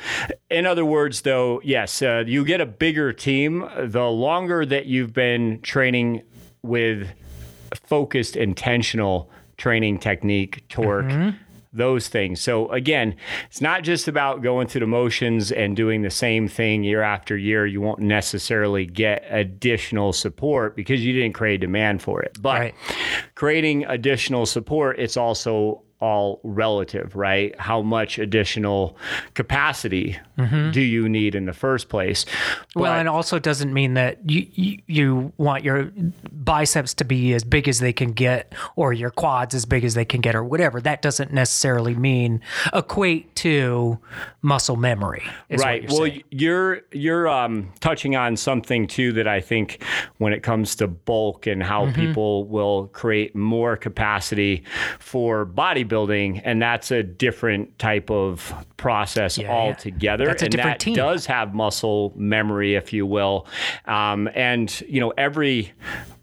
in 0.50 0.64
other 0.64 0.84
words, 0.86 1.20
though, 1.20 1.60
yes, 1.62 2.00
uh, 2.00 2.24
you 2.26 2.44
get 2.44 2.60
a 2.62 2.66
bigger 2.66 3.12
team 3.12 3.68
the 3.78 4.04
longer 4.04 4.64
that 4.64 4.86
you've 4.86 5.12
been 5.12 5.60
training 5.60 6.22
with 6.62 7.08
focused, 7.74 8.36
intentional 8.36 9.30
training 9.58 9.98
technique, 9.98 10.66
torque. 10.68 11.34
Those 11.72 12.08
things. 12.08 12.40
So 12.40 12.68
again, 12.70 13.16
it's 13.46 13.60
not 13.60 13.82
just 13.82 14.08
about 14.08 14.42
going 14.42 14.66
through 14.66 14.80
the 14.80 14.86
motions 14.86 15.52
and 15.52 15.76
doing 15.76 16.02
the 16.02 16.10
same 16.10 16.48
thing 16.48 16.84
year 16.84 17.02
after 17.02 17.36
year. 17.36 17.66
You 17.66 17.80
won't 17.80 18.00
necessarily 18.00 18.86
get 18.86 19.24
additional 19.28 20.12
support 20.12 20.74
because 20.76 21.04
you 21.04 21.12
didn't 21.12 21.34
create 21.34 21.60
demand 21.60 22.02
for 22.02 22.22
it. 22.22 22.38
But 22.40 22.60
Right. 22.60 22.74
creating 23.34 23.84
additional 23.84 24.46
support, 24.46 24.98
it's 24.98 25.16
also 25.16 25.82
all 26.00 26.40
relative, 26.42 27.16
right? 27.16 27.58
How 27.58 27.80
much 27.82 28.18
additional 28.18 28.96
capacity 29.34 30.18
do 30.72 30.80
you 30.82 31.08
need 31.08 31.34
in 31.34 31.46
the 31.46 31.52
first 31.54 31.88
place? 31.88 32.26
Well, 32.74 32.92
But- 32.92 32.98
and 32.98 33.08
also 33.08 33.38
doesn't 33.38 33.72
mean 33.72 33.94
that 33.94 34.18
you, 34.28 34.46
you 34.52 34.78
you 34.86 35.32
want 35.38 35.64
your 35.64 35.90
biceps 36.30 36.92
to 36.94 37.04
be 37.04 37.32
as 37.32 37.42
big 37.44 37.68
as 37.68 37.80
they 37.80 37.92
can 37.92 38.12
get, 38.12 38.54
or 38.76 38.92
your 38.92 39.10
quads 39.10 39.54
as 39.54 39.64
big 39.64 39.84
as 39.84 39.94
they 39.94 40.04
can 40.04 40.20
get, 40.20 40.34
or 40.34 40.44
whatever. 40.44 40.80
That 40.80 41.00
doesn't 41.02 41.32
necessarily 41.32 41.94
mean 41.94 42.40
equate 42.74 43.34
to 43.36 43.98
muscle 44.42 44.76
memory. 44.76 45.22
right. 45.50 45.82
you're 45.82 45.90
well, 45.90 45.98
saying. 46.10 46.22
you're 46.30 46.80
you're 46.92 47.28
um, 47.28 47.72
touching 47.80 48.16
on 48.16 48.36
something 48.36 48.86
too 48.86 49.12
that 49.12 49.26
I 49.26 49.40
think 49.40 49.82
when 50.18 50.32
it 50.34 50.42
comes 50.42 50.74
to 50.76 50.86
bulk 50.86 51.46
and 51.46 51.62
how 51.62 51.86
Mm-hmm. 51.86 52.00
people 52.06 52.44
will 52.48 52.88
create 52.88 53.36
more 53.36 53.76
capacity 53.76 54.64
for 54.98 55.44
bodybuilding, 55.88 56.42
and 56.44 56.60
that's 56.60 56.90
a 56.90 57.02
different 57.02 57.78
type 57.78 58.10
of 58.10 58.54
process 58.76 59.38
yeah. 59.38 59.50
altogether. 59.50 60.26
That's 60.26 60.42
a 60.42 60.46
and 60.46 60.52
different 60.52 60.78
that 60.78 60.84
team. 60.84 60.94
does 60.94 61.26
have 61.26 61.54
muscle 61.54 62.12
memory, 62.16 62.74
if 62.74 62.92
you 62.92 63.06
will. 63.06 63.46
Um, 63.86 64.28
and 64.34 64.80
you 64.88 65.00
know 65.00 65.12
every 65.16 65.72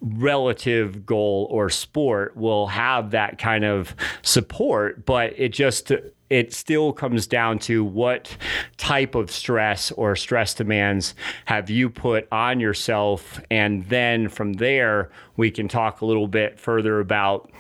relative 0.02 1.06
goal 1.06 1.48
or 1.50 1.70
sport 1.70 2.36
will 2.36 2.68
have 2.68 3.12
that 3.12 3.38
kind 3.38 3.64
of 3.64 3.96
support, 4.22 5.06
but 5.06 5.34
it 5.38 5.50
just 5.50 5.92
it 6.30 6.52
still 6.52 6.92
comes 6.92 7.28
down 7.28 7.60
to 7.60 7.84
what 7.84 8.36
type 8.78 9.14
of 9.14 9.30
stress 9.30 9.92
or 9.92 10.16
stress 10.16 10.56
demands 10.56 11.14
have 11.46 11.70
you 11.70 11.90
put 11.90 12.28
on 12.32 12.60
yourself 12.60 13.40
and 13.52 13.86
then 13.90 14.28
from 14.28 14.54
there 14.54 15.12
we 15.38 15.52
can 15.52 15.68
talk 15.68 16.02
a 16.02 16.06
little 16.06 16.28
bit 16.28 16.60
further 16.60 17.00
about 17.00 17.52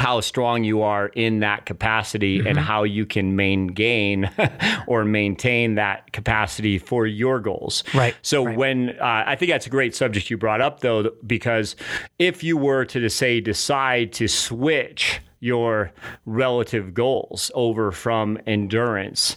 how 0.00 0.18
strong 0.22 0.64
you 0.64 0.80
are 0.80 1.08
in 1.08 1.40
that 1.40 1.66
capacity 1.66 2.38
and 2.38 2.56
Mm-hmm. 2.56 2.58
how 2.58 2.84
you 2.84 3.04
can 3.04 3.36
maintain 3.36 4.30
or 4.86 5.04
maintain 5.04 5.74
that 5.74 6.10
capacity 6.12 6.78
for 6.78 7.06
your 7.06 7.38
goals. 7.38 7.84
Right, 7.94 8.14
So 8.22 8.44
right. 8.46 8.56
when 8.56 8.90
uh, 8.98 9.24
I 9.26 9.36
think 9.36 9.50
that's 9.50 9.66
a 9.66 9.70
great 9.70 9.94
subject 9.94 10.30
you 10.30 10.38
brought 10.38 10.62
up 10.62 10.80
though, 10.80 11.10
because 11.26 11.76
if 12.18 12.42
you 12.42 12.56
were 12.56 12.86
to 12.86 13.10
say 13.10 13.40
decide 13.42 14.12
to 14.14 14.26
switch 14.26 15.20
your 15.42 15.90
relative 16.26 16.92
goals 16.92 17.50
over 17.54 17.90
from 17.92 18.38
endurance 18.46 19.36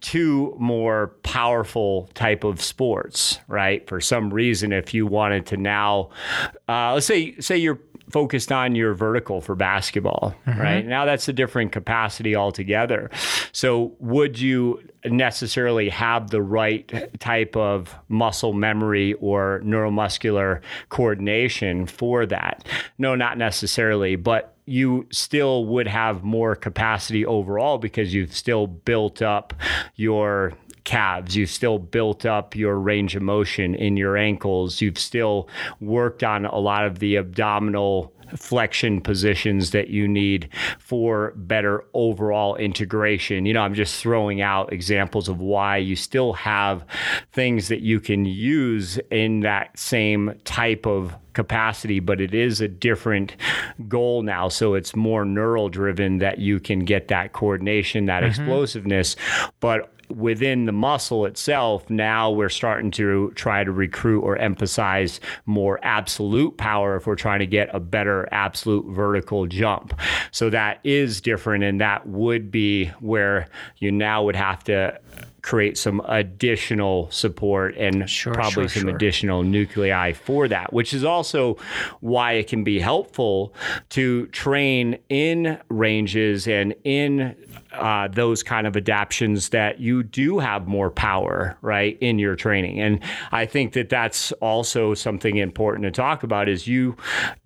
to 0.00 0.54
more 0.58 1.08
powerful 1.22 2.08
type 2.14 2.42
of 2.44 2.60
sports, 2.60 3.38
right? 3.48 3.86
For 3.88 4.00
some 4.00 4.32
reason, 4.34 4.72
if 4.72 4.92
you 4.94 5.06
wanted 5.06 5.46
to 5.46 5.56
now, 5.56 6.10
uh, 6.68 6.94
let's 6.94 7.06
say, 7.06 7.36
say 7.40 7.56
you're 7.56 7.78
focused 8.10 8.52
on 8.52 8.74
your 8.74 8.94
vertical 8.94 9.40
for 9.40 9.54
basketball, 9.54 10.34
mm-hmm. 10.46 10.60
right? 10.60 10.86
Now 10.86 11.04
that's 11.04 11.28
a 11.28 11.32
different 11.32 11.72
capacity 11.72 12.36
altogether. 12.36 13.10
So 13.52 13.94
would 13.98 14.38
you 14.38 14.82
necessarily 15.04 15.88
have 15.88 16.30
the 16.30 16.42
right 16.42 17.18
type 17.18 17.56
of 17.56 17.94
muscle 18.08 18.52
memory 18.52 19.14
or 19.14 19.60
neuromuscular 19.64 20.60
coordination 20.88 21.86
for 21.86 22.26
that? 22.26 22.66
No, 22.98 23.14
not 23.14 23.38
necessarily, 23.38 24.16
but 24.16 24.54
you 24.66 25.06
still 25.10 25.66
would 25.66 25.86
have 25.86 26.24
more 26.24 26.56
capacity 26.56 27.26
overall 27.26 27.76
because 27.78 28.14
you've 28.14 28.34
still 28.34 28.66
built 28.66 29.20
up 29.20 29.52
your 29.96 30.54
calves. 30.84 31.36
You've 31.36 31.50
still 31.50 31.78
built 31.78 32.24
up 32.24 32.54
your 32.54 32.76
range 32.76 33.16
of 33.16 33.22
motion 33.22 33.74
in 33.74 33.96
your 33.96 34.16
ankles. 34.16 34.80
You've 34.80 34.98
still 34.98 35.48
worked 35.80 36.22
on 36.22 36.44
a 36.44 36.58
lot 36.58 36.84
of 36.86 36.98
the 36.98 37.16
abdominal 37.16 38.12
flexion 38.36 39.00
positions 39.00 39.70
that 39.70 39.88
you 39.88 40.08
need 40.08 40.48
for 40.78 41.32
better 41.36 41.84
overall 41.94 42.56
integration. 42.56 43.46
You 43.46 43.54
know, 43.54 43.60
I'm 43.60 43.74
just 43.74 44.00
throwing 44.00 44.40
out 44.40 44.72
examples 44.72 45.28
of 45.28 45.40
why 45.40 45.76
you 45.76 45.96
still 45.96 46.32
have 46.32 46.84
things 47.32 47.68
that 47.68 47.80
you 47.80 48.00
can 48.00 48.24
use 48.24 48.98
in 49.10 49.40
that 49.40 49.78
same 49.78 50.34
type 50.44 50.86
of 50.86 51.14
capacity, 51.34 52.00
but 52.00 52.20
it 52.20 52.34
is 52.34 52.60
a 52.60 52.68
different 52.68 53.36
goal 53.88 54.22
now. 54.22 54.48
So 54.48 54.74
it's 54.74 54.94
more 54.94 55.24
neural 55.24 55.68
driven 55.68 56.18
that 56.18 56.38
you 56.38 56.60
can 56.60 56.80
get 56.80 57.08
that 57.08 57.32
coordination, 57.32 58.06
that 58.06 58.22
mm-hmm. 58.22 58.30
explosiveness. 58.30 59.16
But 59.60 59.90
within 60.08 60.66
the 60.66 60.72
muscle 60.72 61.26
itself, 61.26 61.88
now 61.90 62.30
we're 62.30 62.48
starting 62.48 62.90
to 62.92 63.32
try 63.34 63.64
to 63.64 63.72
recruit 63.72 64.22
or 64.22 64.36
emphasize 64.38 65.20
more 65.46 65.78
absolute 65.82 66.56
power 66.56 66.96
if 66.96 67.06
we're 67.06 67.14
trying 67.14 67.40
to 67.40 67.46
get 67.46 67.68
a 67.74 67.80
better 67.80 68.28
absolute 68.32 68.86
vertical 68.94 69.46
jump. 69.46 69.98
So 70.30 70.50
that 70.50 70.80
is 70.84 71.20
different. 71.20 71.64
And 71.64 71.80
that 71.80 72.06
would 72.06 72.50
be 72.50 72.86
where 73.00 73.48
you 73.78 73.90
now 73.92 74.24
would 74.24 74.36
have 74.36 74.64
to 74.64 74.98
create 75.42 75.76
some 75.76 76.00
additional 76.06 77.10
support 77.10 77.76
and 77.76 78.08
Sure, 78.08 78.32
probably 78.32 78.66
sure, 78.66 78.68
some 78.68 78.82
sure. 78.88 78.96
additional 78.96 79.42
nuclei 79.42 80.12
for 80.12 80.48
that, 80.48 80.72
which 80.72 80.94
is 80.94 81.04
also 81.04 81.58
why 82.00 82.32
it 82.32 82.48
can 82.48 82.64
be 82.64 82.80
helpful 82.80 83.52
to 83.90 84.26
train 84.28 84.98
in 85.10 85.60
ranges 85.68 86.48
and 86.48 86.74
in 86.84 87.36
uh, 87.78 88.08
those 88.08 88.42
kind 88.42 88.66
of 88.66 88.76
adaptions 88.76 89.50
that 89.50 89.80
you 89.80 90.02
do 90.02 90.38
have 90.38 90.66
more 90.66 90.90
power, 90.90 91.56
right, 91.62 91.98
in 92.00 92.18
your 92.18 92.36
training. 92.36 92.80
And 92.80 93.00
I 93.32 93.46
think 93.46 93.72
that 93.74 93.88
that's 93.88 94.32
also 94.32 94.94
something 94.94 95.36
important 95.36 95.84
to 95.84 95.90
talk 95.90 96.22
about 96.22 96.48
is 96.48 96.66
you 96.66 96.96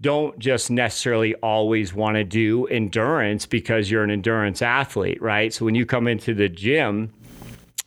don't 0.01 0.39
just 0.39 0.71
necessarily 0.71 1.35
always 1.37 1.95
want 1.95 2.17
to 2.17 2.25
do 2.25 2.67
endurance 2.67 3.47
because 3.47 3.91
you're 3.91 4.05
an 4.05 4.11
endurance 4.11 4.63
athlete, 4.63 5.21
right? 5.21 5.53
So 5.53 5.65
when 5.65 5.75
you 5.75 5.87
come 5.87 6.07
into 6.07 6.35
the 6.35 6.49
gym, 6.49 7.13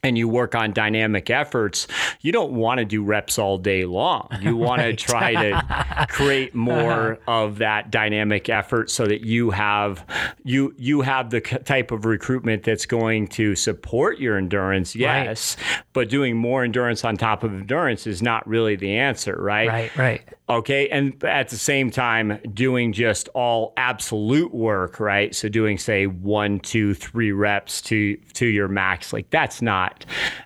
and 0.03 0.17
you 0.17 0.27
work 0.27 0.55
on 0.55 0.74
dynamic 0.74 1.29
efforts, 1.29 1.88
you 2.22 2.31
don't 2.31 2.53
want 2.53 2.79
to 2.79 2.86
do 2.86 3.03
reps 3.03 3.38
all 3.38 3.58
day 3.58 3.86
long. 3.86 4.29
You 4.41 4.58
want 4.58 4.81
right. 4.81 4.98
to 4.98 5.05
try 5.05 5.34
to 5.34 6.08
create 6.10 6.50
uh-huh. 6.50 6.58
more 6.58 7.20
of 7.27 7.60
that 7.60 7.91
dynamic 7.91 8.50
effort 8.50 8.89
so 8.89 9.05
that 9.05 9.22
you 9.22 9.51
have 9.51 10.03
you 10.43 10.74
you 10.77 11.01
have 11.01 11.29
the 11.29 11.41
type 11.41 11.91
of 11.91 12.05
recruitment 12.05 12.63
that's 12.63 12.88
going 12.88 13.27
to 13.27 13.55
support 13.55 14.17
your 14.17 14.38
endurance. 14.38 14.96
Yes, 14.96 15.58
right. 15.60 15.84
but 15.93 16.10
doing 16.10 16.36
more 16.36 16.63
endurance 16.63 17.05
on 17.05 17.17
top 17.17 17.43
of 17.43 17.53
endurance 17.53 18.08
is 18.08 18.24
not 18.24 18.48
really 18.48 18.75
the 18.75 18.98
answer, 18.98 19.39
right? 19.39 19.67
Right, 19.67 19.98
right. 19.98 20.22
Okay. 20.51 20.89
And 20.89 21.24
at 21.24 21.48
the 21.48 21.58
same 21.58 21.91
time, 21.91 22.38
doing 22.53 22.91
just 22.91 23.29
all 23.29 23.74
absolute 23.77 24.53
work, 24.53 25.00
right? 25.00 25.34
So 25.34 25.48
doing, 25.48 25.77
say, 25.77 26.08
one, 26.08 26.60
two, 26.60 26.93
three 26.93 27.31
reps 27.31 27.81
to 27.84 28.17
to 28.34 28.46
your 28.46 28.67
max, 28.67 29.13
like 29.13 29.29
that's 29.29 29.62
not 29.62 29.91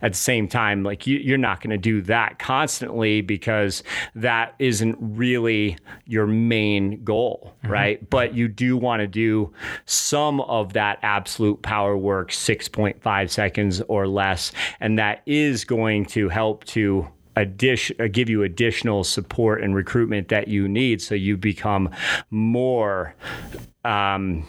at 0.02 0.14
the 0.14 0.18
same 0.18 0.48
time, 0.48 0.84
like 0.84 1.08
you, 1.08 1.18
you're 1.18 1.38
not 1.38 1.62
going 1.62 1.72
to 1.72 1.78
do 1.78 2.02
that 2.04 2.40
constantly 2.40 3.22
because 3.22 3.84
that 4.16 4.56
isn't 4.60 4.98
really 5.00 5.78
your 6.06 6.28
main 6.28 7.04
goal, 7.04 7.54
mm-hmm. 7.64 7.72
right? 7.72 8.10
But 8.10 8.34
you 8.34 8.48
do 8.48 8.78
want 8.78 9.02
to 9.02 9.08
do 9.08 9.54
some 9.86 10.42
of 10.42 10.74
that 10.74 11.00
absolute 11.02 11.62
power 11.62 11.98
work, 11.98 12.32
6.5 12.32 13.30
seconds 13.30 13.82
or 13.88 14.08
less. 14.08 14.52
And 14.80 15.00
that 15.00 15.22
is 15.25 15.66
going 15.66 16.06
to 16.08 16.30
help 16.30 16.64
to 16.66 17.08
addition, 17.36 17.96
uh, 18.00 18.08
give 18.12 18.30
you 18.30 18.44
additional 18.44 19.04
support 19.04 19.62
and 19.62 19.75
recruitment 19.75 20.30
that 20.30 20.48
you 20.48 20.68
need 20.68 21.02
so 21.02 21.16
you 21.16 21.38
become 21.38 21.90
more 22.30 23.14
um, 23.84 24.48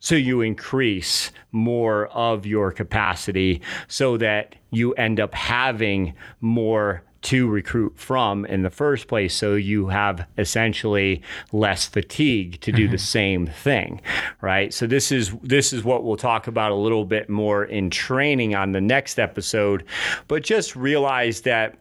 so 0.00 0.14
you 0.14 0.40
increase 0.40 1.32
more 1.52 2.06
of 2.08 2.46
your 2.46 2.72
capacity 2.72 3.60
so 3.88 4.16
that 4.16 4.54
you 4.70 4.92
end 4.94 5.18
up 5.20 5.34
having 5.34 6.14
more 6.40 7.02
to 7.20 7.48
recruit 7.48 7.98
from 7.98 8.44
in 8.46 8.62
the 8.62 8.70
first 8.70 9.08
place. 9.08 9.34
So 9.34 9.54
you 9.56 9.88
have 9.88 10.26
essentially 10.38 11.20
less 11.52 11.86
fatigue 11.86 12.60
to 12.60 12.70
do 12.70 12.84
mm-hmm. 12.84 12.92
the 12.92 12.98
same 12.98 13.46
thing 13.46 14.00
right? 14.40 14.72
So 14.72 14.86
this 14.86 15.10
is 15.10 15.32
this 15.42 15.72
is 15.72 15.84
what 15.84 16.04
we'll 16.04 16.16
talk 16.16 16.46
about 16.46 16.72
a 16.72 16.76
little 16.76 17.04
bit 17.04 17.28
more 17.28 17.64
in 17.64 17.90
training 17.90 18.54
on 18.54 18.72
the 18.72 18.80
next 18.80 19.18
episode. 19.18 19.84
But 20.28 20.42
just 20.42 20.76
realize 20.76 21.42
that 21.42 21.76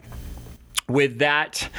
with 0.88 1.20
that 1.20 1.70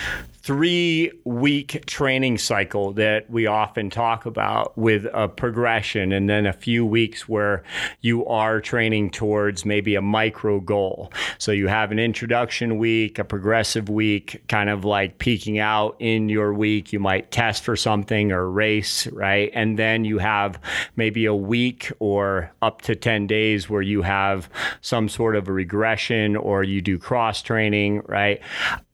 three 0.48 1.12
week 1.24 1.84
training 1.84 2.38
cycle 2.38 2.94
that 2.94 3.28
we 3.30 3.46
often 3.46 3.90
talk 3.90 4.24
about 4.24 4.72
with 4.78 5.04
a 5.12 5.28
progression 5.28 6.10
and 6.10 6.26
then 6.26 6.46
a 6.46 6.54
few 6.54 6.86
weeks 6.86 7.28
where 7.28 7.62
you 8.00 8.24
are 8.24 8.58
training 8.58 9.10
towards 9.10 9.66
maybe 9.66 9.94
a 9.94 10.00
micro 10.00 10.58
goal. 10.58 11.12
So 11.36 11.52
you 11.52 11.68
have 11.68 11.92
an 11.92 11.98
introduction 11.98 12.78
week, 12.78 13.18
a 13.18 13.24
progressive 13.24 13.90
week, 13.90 14.42
kind 14.48 14.70
of 14.70 14.86
like 14.86 15.18
peaking 15.18 15.58
out 15.58 15.96
in 15.98 16.30
your 16.30 16.54
week. 16.54 16.94
You 16.94 17.00
might 17.00 17.30
test 17.30 17.62
for 17.62 17.76
something 17.76 18.32
or 18.32 18.50
race, 18.50 19.06
right? 19.08 19.50
And 19.52 19.78
then 19.78 20.06
you 20.06 20.16
have 20.16 20.58
maybe 20.96 21.26
a 21.26 21.34
week 21.34 21.92
or 21.98 22.50
up 22.62 22.80
to 22.82 22.96
10 22.96 23.26
days 23.26 23.68
where 23.68 23.82
you 23.82 24.00
have 24.00 24.48
some 24.80 25.10
sort 25.10 25.36
of 25.36 25.46
a 25.46 25.52
regression 25.52 26.36
or 26.36 26.64
you 26.64 26.80
do 26.80 26.98
cross 26.98 27.42
training, 27.42 28.00
right? 28.06 28.40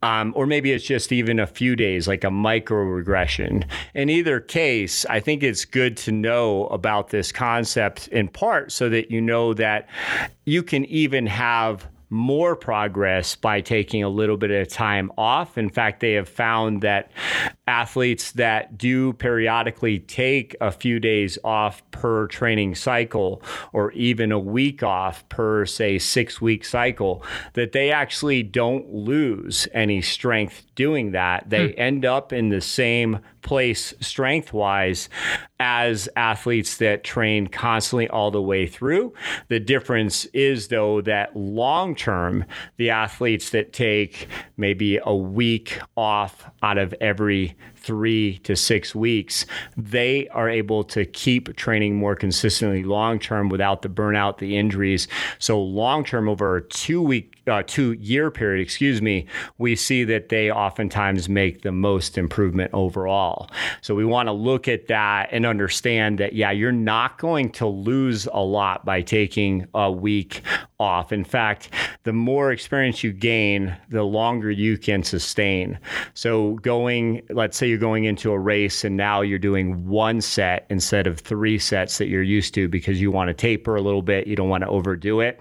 Um, 0.05 0.35
or 0.37 0.47
maybe 0.47 0.71
it's 0.71 0.85
just 0.85 1.13
even 1.13 1.41
a 1.41 1.47
few 1.47 1.77
days, 1.77 2.07
like 2.07 2.25
a 2.25 2.31
micro 2.31 2.83
regression. 2.83 3.65
In 3.95 4.11
either 4.11 4.39
case, 4.39 5.07
I 5.07 5.19
think 5.19 5.43
it's 5.43 5.65
good 5.65 5.97
to 5.99 6.13
know 6.13 6.67
about 6.67 7.09
this 7.09 7.33
concept 7.33 8.09
in 8.09 8.29
part 8.29 8.71
so 8.71 8.91
that 8.91 9.11
you 9.11 9.23
know 9.23 9.55
that 9.55 9.89
you 10.45 10.63
can 10.63 10.85
even 10.85 11.27
have 11.27 11.89
more 12.11 12.55
progress 12.57 13.35
by 13.37 13.61
taking 13.61 14.03
a 14.03 14.09
little 14.09 14.37
bit 14.37 14.51
of 14.51 14.69
time 14.69 15.11
off. 15.19 15.59
In 15.59 15.69
fact, 15.69 16.01
they 16.01 16.13
have 16.13 16.29
found 16.29 16.83
that 16.83 17.11
athletes 17.67 18.33
that 18.33 18.77
do 18.77 19.13
periodically 19.15 19.99
take 20.01 20.55
a 20.61 20.71
few 20.71 21.01
days 21.01 21.39
off 21.45 21.83
per 21.91 22.27
training 22.27 22.75
cycle 22.75 23.43
or 23.73 23.91
even 23.93 24.31
a 24.33 24.39
week 24.39 24.83
off 24.83 25.27
per 25.29 25.65
say 25.65 25.99
6 25.99 26.41
week 26.41 26.65
cycle 26.65 27.25
that 27.55 27.73
they 27.73 27.91
actually 27.91 28.43
don't 28.43 28.93
lose 28.93 29.67
any 29.73 30.03
strength 30.03 30.67
doing 30.75 31.13
that 31.13 31.49
they 31.49 31.69
hmm. 31.69 31.81
end 31.81 32.05
up 32.05 32.33
in 32.33 32.51
the 32.51 32.61
same 32.61 33.19
place 33.45 33.95
strength 34.01 34.53
wise 34.53 35.09
as 35.61 36.09
athletes 36.17 36.79
that 36.79 37.05
train 37.05 37.47
constantly 37.47 38.09
all 38.09 38.33
the 38.33 38.43
way 38.43 38.67
through. 38.67 39.13
The 39.49 39.61
difference 39.61 40.25
is, 40.27 40.69
though, 40.69 41.01
that 41.03 41.37
long 41.37 41.95
term, 41.95 42.45
the 42.77 42.91
athletes 42.91 43.51
that 43.51 43.73
take 43.73 44.27
maybe 44.57 44.99
a 45.05 45.15
week 45.15 45.79
off 45.97 46.51
out 46.63 46.79
of 46.79 46.93
every 47.01 47.57
three 47.85 48.39
to 48.39 48.57
six 48.57 48.95
weeks, 48.95 49.47
they 49.77 50.29
are 50.29 50.49
able 50.49 50.85
to 50.85 51.05
keep 51.05 51.55
training 51.57 51.97
more 51.97 52.17
consistently 52.17 52.83
long 52.83 53.19
term 53.19 53.49
without 53.49 53.83
the 53.83 53.89
burnout, 53.89 54.39
the 54.39 54.57
injuries. 54.57 55.07
So 55.39 55.63
long 55.63 56.05
term, 56.05 56.29
over 56.29 56.57
a 56.57 56.63
two 56.63 57.03
week 57.03 57.35
uh, 57.47 57.63
two 57.67 57.93
year 57.93 58.31
period, 58.31 58.63
excuse 58.63 59.03
me, 59.03 59.27
we 59.59 59.77
see 59.77 60.05
that 60.05 60.29
they 60.29 60.51
oftentimes 60.51 61.29
make 61.29 61.63
the 61.63 61.73
most 61.73 62.17
improvement 62.17 62.71
overall. 62.73 63.51
So 63.83 63.95
we 63.95 64.05
want 64.05 64.29
to 64.29 64.33
look 64.33 64.69
at 64.69 64.87
that 64.89 65.29
and 65.31 65.45
understand 65.45 66.19
that, 66.19 66.33
yeah, 66.33 66.51
you're 66.51 66.73
not 66.73 67.19
going 67.19 67.51
to 67.53 67.67
lose 67.67 68.27
a 68.33 68.41
lot 68.41 68.85
by 68.85 69.03
taking 69.03 69.67
a 69.75 69.91
week 69.91 70.43
off. 70.81 71.13
In 71.13 71.25
fact, 71.25 71.71
the 72.05 72.13
more 72.13 72.51
experience 72.51 73.03
you 73.03 73.13
gain, 73.13 73.77
the 73.91 74.03
longer 74.03 74.51
you 74.51 74.79
can 74.79 75.03
sustain. 75.03 75.79
So, 76.15 76.55
going, 76.55 77.23
let's 77.31 77.57
say 77.57 77.74
you're 77.75 77.81
going 77.81 78.05
into 78.05 78.31
a 78.31 78.39
race 78.39 78.85
and 78.85 78.97
now 78.97 79.21
you're 79.21 79.37
doing 79.37 79.85
one 79.85 80.21
set 80.21 80.65
instead 80.71 81.09
of 81.09 81.19
three 81.19 81.59
sets 81.59 81.99
that 81.99 82.07
you're 82.07 82.23
used 82.23 82.55
to 82.55 82.69
because 82.69 83.01
you 83.01 83.11
want 83.11 83.27
to 83.27 83.35
taper 83.35 83.75
a 83.75 83.81
little 83.81 84.01
bit, 84.01 84.29
you 84.29 84.37
don't 84.37 84.49
want 84.49 84.63
to 84.63 84.69
overdo 84.69 85.19
it. 85.19 85.41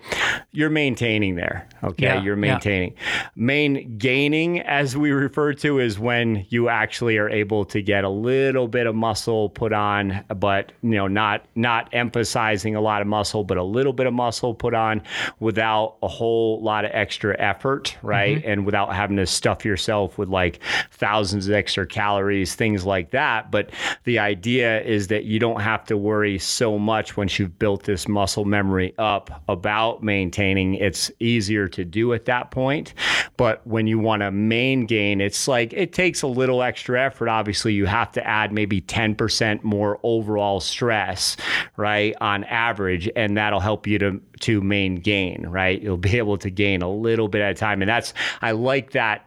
You're 0.51 0.71
maintaining 0.71 1.35
there. 1.35 1.69
Okay. 1.83 2.05
Yeah, 2.05 2.23
you're 2.23 2.35
maintaining. 2.35 2.95
Yeah. 2.95 3.27
Main 3.35 3.97
gaining, 3.99 4.61
as 4.61 4.97
we 4.97 5.11
refer 5.11 5.53
to, 5.53 5.79
is 5.79 5.99
when 5.99 6.43
you 6.49 6.69
actually 6.69 7.19
are 7.19 7.29
able 7.29 7.65
to 7.65 7.83
get 7.83 8.03
a 8.03 8.09
little 8.09 8.67
bit 8.67 8.87
of 8.87 8.95
muscle 8.95 9.49
put 9.49 9.71
on, 9.71 10.25
but 10.35 10.71
you 10.81 10.91
know, 10.91 11.07
not 11.07 11.45
not 11.53 11.89
emphasizing 11.93 12.75
a 12.75 12.81
lot 12.81 13.03
of 13.03 13.07
muscle, 13.07 13.43
but 13.43 13.57
a 13.57 13.63
little 13.63 13.93
bit 13.93 14.07
of 14.07 14.13
muscle 14.13 14.55
put 14.55 14.73
on 14.73 15.03
without 15.39 15.97
a 16.01 16.07
whole 16.07 16.63
lot 16.63 16.83
of 16.83 16.89
extra 16.95 17.39
effort, 17.39 17.95
right? 18.01 18.39
Mm-hmm. 18.39 18.49
And 18.49 18.65
without 18.65 18.95
having 18.95 19.17
to 19.17 19.27
stuff 19.27 19.63
yourself 19.63 20.17
with 20.17 20.29
like 20.29 20.59
thousands 20.89 21.47
of 21.47 21.53
extra 21.53 21.85
calories, 21.85 22.22
things 22.55 22.85
like 22.85 23.11
that. 23.11 23.51
But 23.51 23.71
the 24.03 24.19
idea 24.19 24.81
is 24.81 25.07
that 25.07 25.25
you 25.25 25.39
don't 25.39 25.61
have 25.61 25.85
to 25.85 25.97
worry 25.97 26.39
so 26.39 26.77
much 26.77 27.17
once 27.17 27.39
you've 27.39 27.57
built 27.59 27.83
this 27.83 28.07
muscle 28.07 28.45
memory 28.45 28.93
up 28.97 29.43
about 29.47 30.03
maintaining. 30.03 30.75
It's 30.75 31.11
easier 31.19 31.67
to 31.69 31.85
do 31.85 32.13
at 32.13 32.25
that 32.25 32.51
point. 32.51 32.93
But 33.37 33.65
when 33.65 33.87
you 33.87 33.99
want 33.99 34.21
to 34.21 34.31
main 34.31 34.85
gain, 34.85 35.21
it's 35.21 35.47
like 35.47 35.73
it 35.73 35.93
takes 35.93 36.21
a 36.21 36.27
little 36.27 36.61
extra 36.61 37.01
effort. 37.03 37.29
Obviously, 37.29 37.73
you 37.73 37.85
have 37.85 38.11
to 38.13 38.25
add 38.25 38.51
maybe 38.51 38.81
10% 38.81 39.63
more 39.63 39.99
overall 40.03 40.59
stress, 40.59 41.37
right, 41.77 42.15
on 42.21 42.43
average. 42.45 43.09
And 43.15 43.37
that'll 43.37 43.59
help 43.59 43.87
you 43.87 43.99
to 43.99 44.21
to 44.43 44.61
main 44.61 44.95
gain, 44.95 45.45
right? 45.47 45.81
You'll 45.81 45.95
be 45.95 46.17
able 46.17 46.37
to 46.39 46.49
gain 46.49 46.81
a 46.81 46.91
little 46.91 47.29
bit 47.29 47.41
at 47.41 47.51
a 47.51 47.53
time. 47.53 47.81
And 47.81 47.87
that's, 47.87 48.13
I 48.41 48.51
like 48.51 48.91
that. 48.91 49.25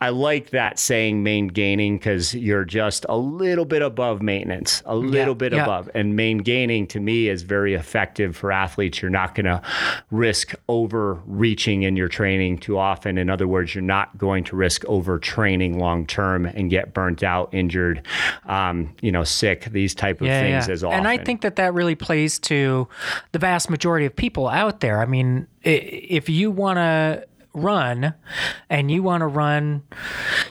I 0.00 0.08
like 0.08 0.50
that 0.50 0.78
saying 0.78 1.22
main 1.22 1.48
gaining 1.48 1.98
because 1.98 2.33
you're 2.34 2.64
just 2.64 3.06
a 3.08 3.16
little 3.16 3.64
bit 3.64 3.82
above 3.82 4.22
maintenance, 4.22 4.82
a 4.86 4.96
little 4.96 5.34
yeah, 5.34 5.38
bit 5.38 5.52
yeah. 5.52 5.62
above. 5.62 5.90
And 5.94 6.16
main 6.16 6.38
gaining 6.38 6.86
to 6.88 7.00
me 7.00 7.28
is 7.28 7.42
very 7.42 7.74
effective 7.74 8.36
for 8.36 8.52
athletes. 8.52 9.00
You're 9.00 9.10
not 9.10 9.34
going 9.34 9.46
to 9.46 9.62
risk 10.10 10.54
overreaching 10.68 11.82
in 11.82 11.96
your 11.96 12.08
training 12.08 12.58
too 12.58 12.78
often. 12.78 13.18
In 13.18 13.30
other 13.30 13.46
words, 13.46 13.74
you're 13.74 13.82
not 13.82 14.16
going 14.18 14.44
to 14.44 14.56
risk 14.56 14.82
overtraining 14.82 15.78
long 15.78 16.06
term 16.06 16.46
and 16.46 16.70
get 16.70 16.94
burnt 16.94 17.22
out, 17.22 17.52
injured, 17.52 18.06
um, 18.46 18.94
you 19.00 19.12
know, 19.12 19.24
sick, 19.24 19.64
these 19.66 19.94
type 19.94 20.20
of 20.20 20.26
yeah, 20.26 20.40
things 20.40 20.68
as 20.68 20.84
often. 20.84 20.98
And 20.98 21.08
I 21.08 21.18
think 21.18 21.42
that 21.42 21.56
that 21.56 21.74
really 21.74 21.94
plays 21.94 22.38
to 22.40 22.88
the 23.32 23.38
vast 23.38 23.70
majority 23.70 24.06
of 24.06 24.14
people 24.14 24.48
out 24.48 24.80
there. 24.80 25.00
I 25.00 25.06
mean, 25.06 25.46
if 25.62 26.28
you 26.28 26.50
want 26.50 26.76
to 26.78 27.26
run 27.54 28.14
and 28.68 28.90
you 28.90 29.02
want 29.02 29.22
to 29.22 29.26
run, 29.26 29.82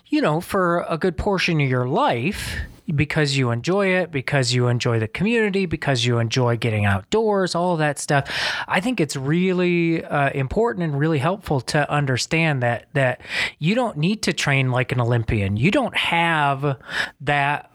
you 0.08 0.22
know, 0.22 0.42
for 0.42 0.86
a 0.90 0.98
good 0.98 1.18
portion 1.18 1.62
of 1.62 1.70
your 1.70 1.88
life, 1.88 2.58
because 2.94 3.38
you 3.38 3.52
enjoy 3.52 3.88
it, 3.88 4.12
because 4.12 4.54
you 4.54 4.68
enjoy 4.68 5.00
the 5.00 5.08
community, 5.08 5.66
because 5.66 6.06
you 6.06 6.20
enjoy 6.20 6.58
getting 6.58 6.86
outdoors, 6.86 7.56
all 7.56 7.78
that 7.78 7.98
stuff. 7.98 8.30
I 8.68 8.80
think 8.80 9.00
it's 9.00 9.16
really 9.16 10.04
uh, 10.04 10.32
important 10.32 10.84
and 10.84 11.00
really 11.00 11.20
helpful 11.20 11.62
to 11.62 11.90
understand 11.90 12.62
that 12.64 12.88
that 12.94 13.22
you 13.60 13.76
don't 13.76 13.98
need 13.98 14.22
to 14.24 14.34
train 14.34 14.72
like 14.72 14.92
an 14.92 15.00
Olympian. 15.00 15.58
You 15.58 15.72
don't 15.72 15.96
have 15.96 16.78
that 17.22 17.72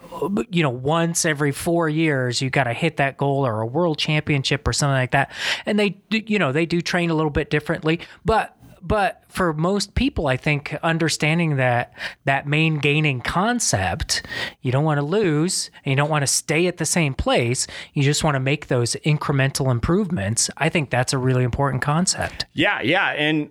you 0.51 0.63
know 0.63 0.71
once 0.71 1.25
every 1.25 1.53
4 1.53 1.89
years 1.89 2.41
you 2.41 2.49
got 2.49 2.65
to 2.65 2.73
hit 2.73 2.97
that 2.97 3.19
goal 3.19 3.47
or 3.47 3.61
a 3.61 3.67
world 3.67 3.99
championship 3.99 4.67
or 4.67 4.73
something 4.73 4.95
like 4.95 5.13
that. 5.13 5.33
And 5.65 5.79
they 5.79 6.01
you 6.11 6.39
know, 6.39 6.53
they 6.53 6.67
do 6.67 6.81
train 6.81 7.11
a 7.11 7.15
little 7.15 7.31
bit 7.31 7.51
differently, 7.51 8.01
but 8.25 8.58
but 8.83 9.23
for 9.29 9.53
most 9.53 9.95
people 9.95 10.27
i 10.27 10.37
think 10.37 10.77
understanding 10.83 11.57
that 11.57 11.93
that 12.25 12.47
main 12.47 12.79
gaining 12.79 13.21
concept 13.21 14.25
you 14.63 14.73
don't 14.73 14.85
want 14.85 14.99
to 14.99 15.05
lose 15.05 15.71
and 15.85 15.91
you 15.93 15.97
don't 15.97 16.11
want 16.11 16.23
to 16.23 16.27
stay 16.27 16.67
at 16.67 16.77
the 16.79 16.87
same 16.87 17.15
place 17.15 17.67
you 17.95 18.03
just 18.03 18.23
want 18.25 18.35
to 18.35 18.41
make 18.41 18.69
those 18.69 18.95
incremental 19.05 19.71
improvements 19.71 20.51
i 20.57 20.69
think 20.69 20.91
that's 20.91 21.13
a 21.13 21.19
really 21.19 21.45
important 21.45 21.83
concept 21.83 22.47
Yeah, 22.55 22.81
yeah, 22.83 23.09
and 23.11 23.51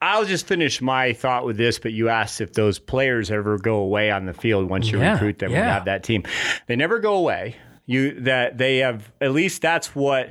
I'll 0.00 0.24
just 0.24 0.46
finish 0.48 0.80
my 0.80 1.12
thought 1.12 1.44
with 1.44 1.56
this. 1.56 1.78
But 1.78 1.92
you 1.92 2.08
asked 2.08 2.40
if 2.40 2.54
those 2.54 2.80
players 2.80 3.30
ever 3.30 3.56
go 3.56 3.76
away 3.76 4.10
on 4.10 4.26
the 4.26 4.34
field 4.34 4.68
once 4.68 4.90
you 4.90 4.98
Yeah, 4.98 5.12
recruit 5.12 5.38
them 5.38 5.50
and 5.52 5.58
yeah. 5.58 5.72
have 5.72 5.84
that 5.84 6.02
team. 6.02 6.24
They 6.66 6.74
never 6.74 6.98
go 6.98 7.14
away. 7.14 7.54
You 7.86 8.20
that 8.20 8.58
they 8.58 8.78
have 8.78 9.10
at 9.20 9.32
least 9.32 9.60
that's 9.60 9.94
what 9.94 10.30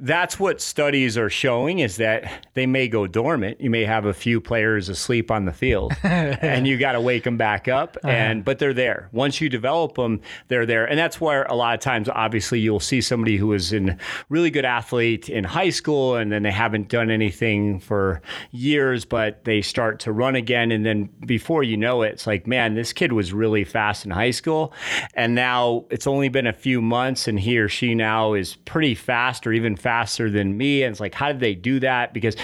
that's 0.00 0.38
what 0.38 0.60
studies 0.60 1.16
are 1.16 1.30
showing 1.30 1.78
is 1.78 1.96
that 1.96 2.48
they 2.54 2.66
may 2.66 2.88
go 2.88 3.06
dormant. 3.06 3.60
You 3.60 3.70
may 3.70 3.84
have 3.84 4.04
a 4.04 4.12
few 4.12 4.40
players 4.40 4.88
asleep 4.88 5.30
on 5.30 5.44
the 5.44 5.52
field, 5.52 5.92
and 6.02 6.66
you 6.66 6.76
got 6.76 6.92
to 6.92 7.00
wake 7.00 7.24
them 7.24 7.36
back 7.36 7.68
up. 7.68 7.96
Uh-huh. 8.02 8.08
And 8.08 8.44
but 8.44 8.58
they're 8.58 8.74
there. 8.74 9.08
Once 9.12 9.40
you 9.40 9.48
develop 9.48 9.94
them, 9.94 10.20
they're 10.48 10.66
there, 10.66 10.84
and 10.86 10.98
that's 10.98 11.20
where 11.20 11.44
a 11.44 11.54
lot 11.54 11.74
of 11.74 11.80
times, 11.80 12.08
obviously, 12.08 12.58
you'll 12.60 12.80
see 12.80 13.00
somebody 13.00 13.36
who 13.36 13.48
was 13.48 13.72
a 13.72 13.96
really 14.28 14.50
good 14.50 14.64
athlete 14.64 15.28
in 15.28 15.44
high 15.44 15.70
school, 15.70 16.16
and 16.16 16.32
then 16.32 16.42
they 16.42 16.50
haven't 16.50 16.88
done 16.88 17.10
anything 17.10 17.78
for 17.78 18.20
years, 18.50 19.04
but 19.04 19.44
they 19.44 19.62
start 19.62 20.00
to 20.00 20.12
run 20.12 20.34
again, 20.34 20.72
and 20.72 20.84
then 20.84 21.08
before 21.26 21.62
you 21.62 21.76
know 21.76 22.02
it, 22.02 22.14
it's 22.14 22.26
like, 22.26 22.46
man, 22.46 22.74
this 22.74 22.92
kid 22.92 23.12
was 23.12 23.32
really 23.32 23.64
fast 23.64 24.04
in 24.04 24.10
high 24.10 24.30
school, 24.30 24.72
and 25.14 25.34
now 25.34 25.84
it's 25.90 26.06
only 26.06 26.28
been 26.28 26.46
a 26.46 26.52
few 26.56 26.80
months, 26.82 27.28
and 27.28 27.38
he 27.38 27.58
or 27.58 27.68
she 27.68 27.94
now 27.94 28.34
is 28.34 28.56
pretty 28.64 28.94
fast, 28.94 29.46
or 29.46 29.52
even 29.52 29.76
faster 29.76 30.30
than 30.30 30.56
me. 30.56 30.82
And 30.82 30.92
it's 30.92 31.00
like, 31.00 31.14
how 31.14 31.28
did 31.28 31.40
they 31.40 31.54
do 31.54 31.78
that? 31.80 32.12
Because 32.12 32.36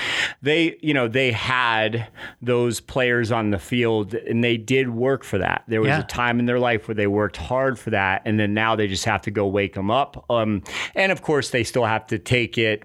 they, 0.43 0.77
you 0.81 0.95
know, 0.95 1.09
they 1.09 1.33
had 1.33 2.09
those 2.41 2.81
players 2.81 3.33
on 3.33 3.51
the 3.51 3.59
field, 3.59 4.15
and 4.15 4.45
they 4.45 4.57
did 4.57 4.91
work 4.91 5.25
for 5.25 5.39
that. 5.39 5.65
There 5.67 5.81
was 5.81 5.89
Yeah. 5.89 6.01
a 6.01 6.05
time 6.05 6.39
in 6.39 6.47
their 6.47 6.59
life 6.61 6.87
where 6.89 6.95
they 6.95 7.07
worked 7.07 7.37
hard 7.37 7.79
for 7.79 7.91
that, 7.91 8.23
and 8.25 8.39
then 8.39 8.55
now 8.55 8.77
they 8.77 8.87
just 8.87 9.05
have 9.05 9.23
to 9.23 9.31
go 9.31 9.47
wake 9.47 9.75
them 9.75 9.91
up. 9.91 10.25
Um, 10.31 10.63
and 10.95 11.11
of 11.11 11.23
course, 11.23 11.51
they 11.51 11.65
still 11.65 11.85
have 11.85 12.07
to 12.09 12.19
take 12.19 12.59
it 12.59 12.85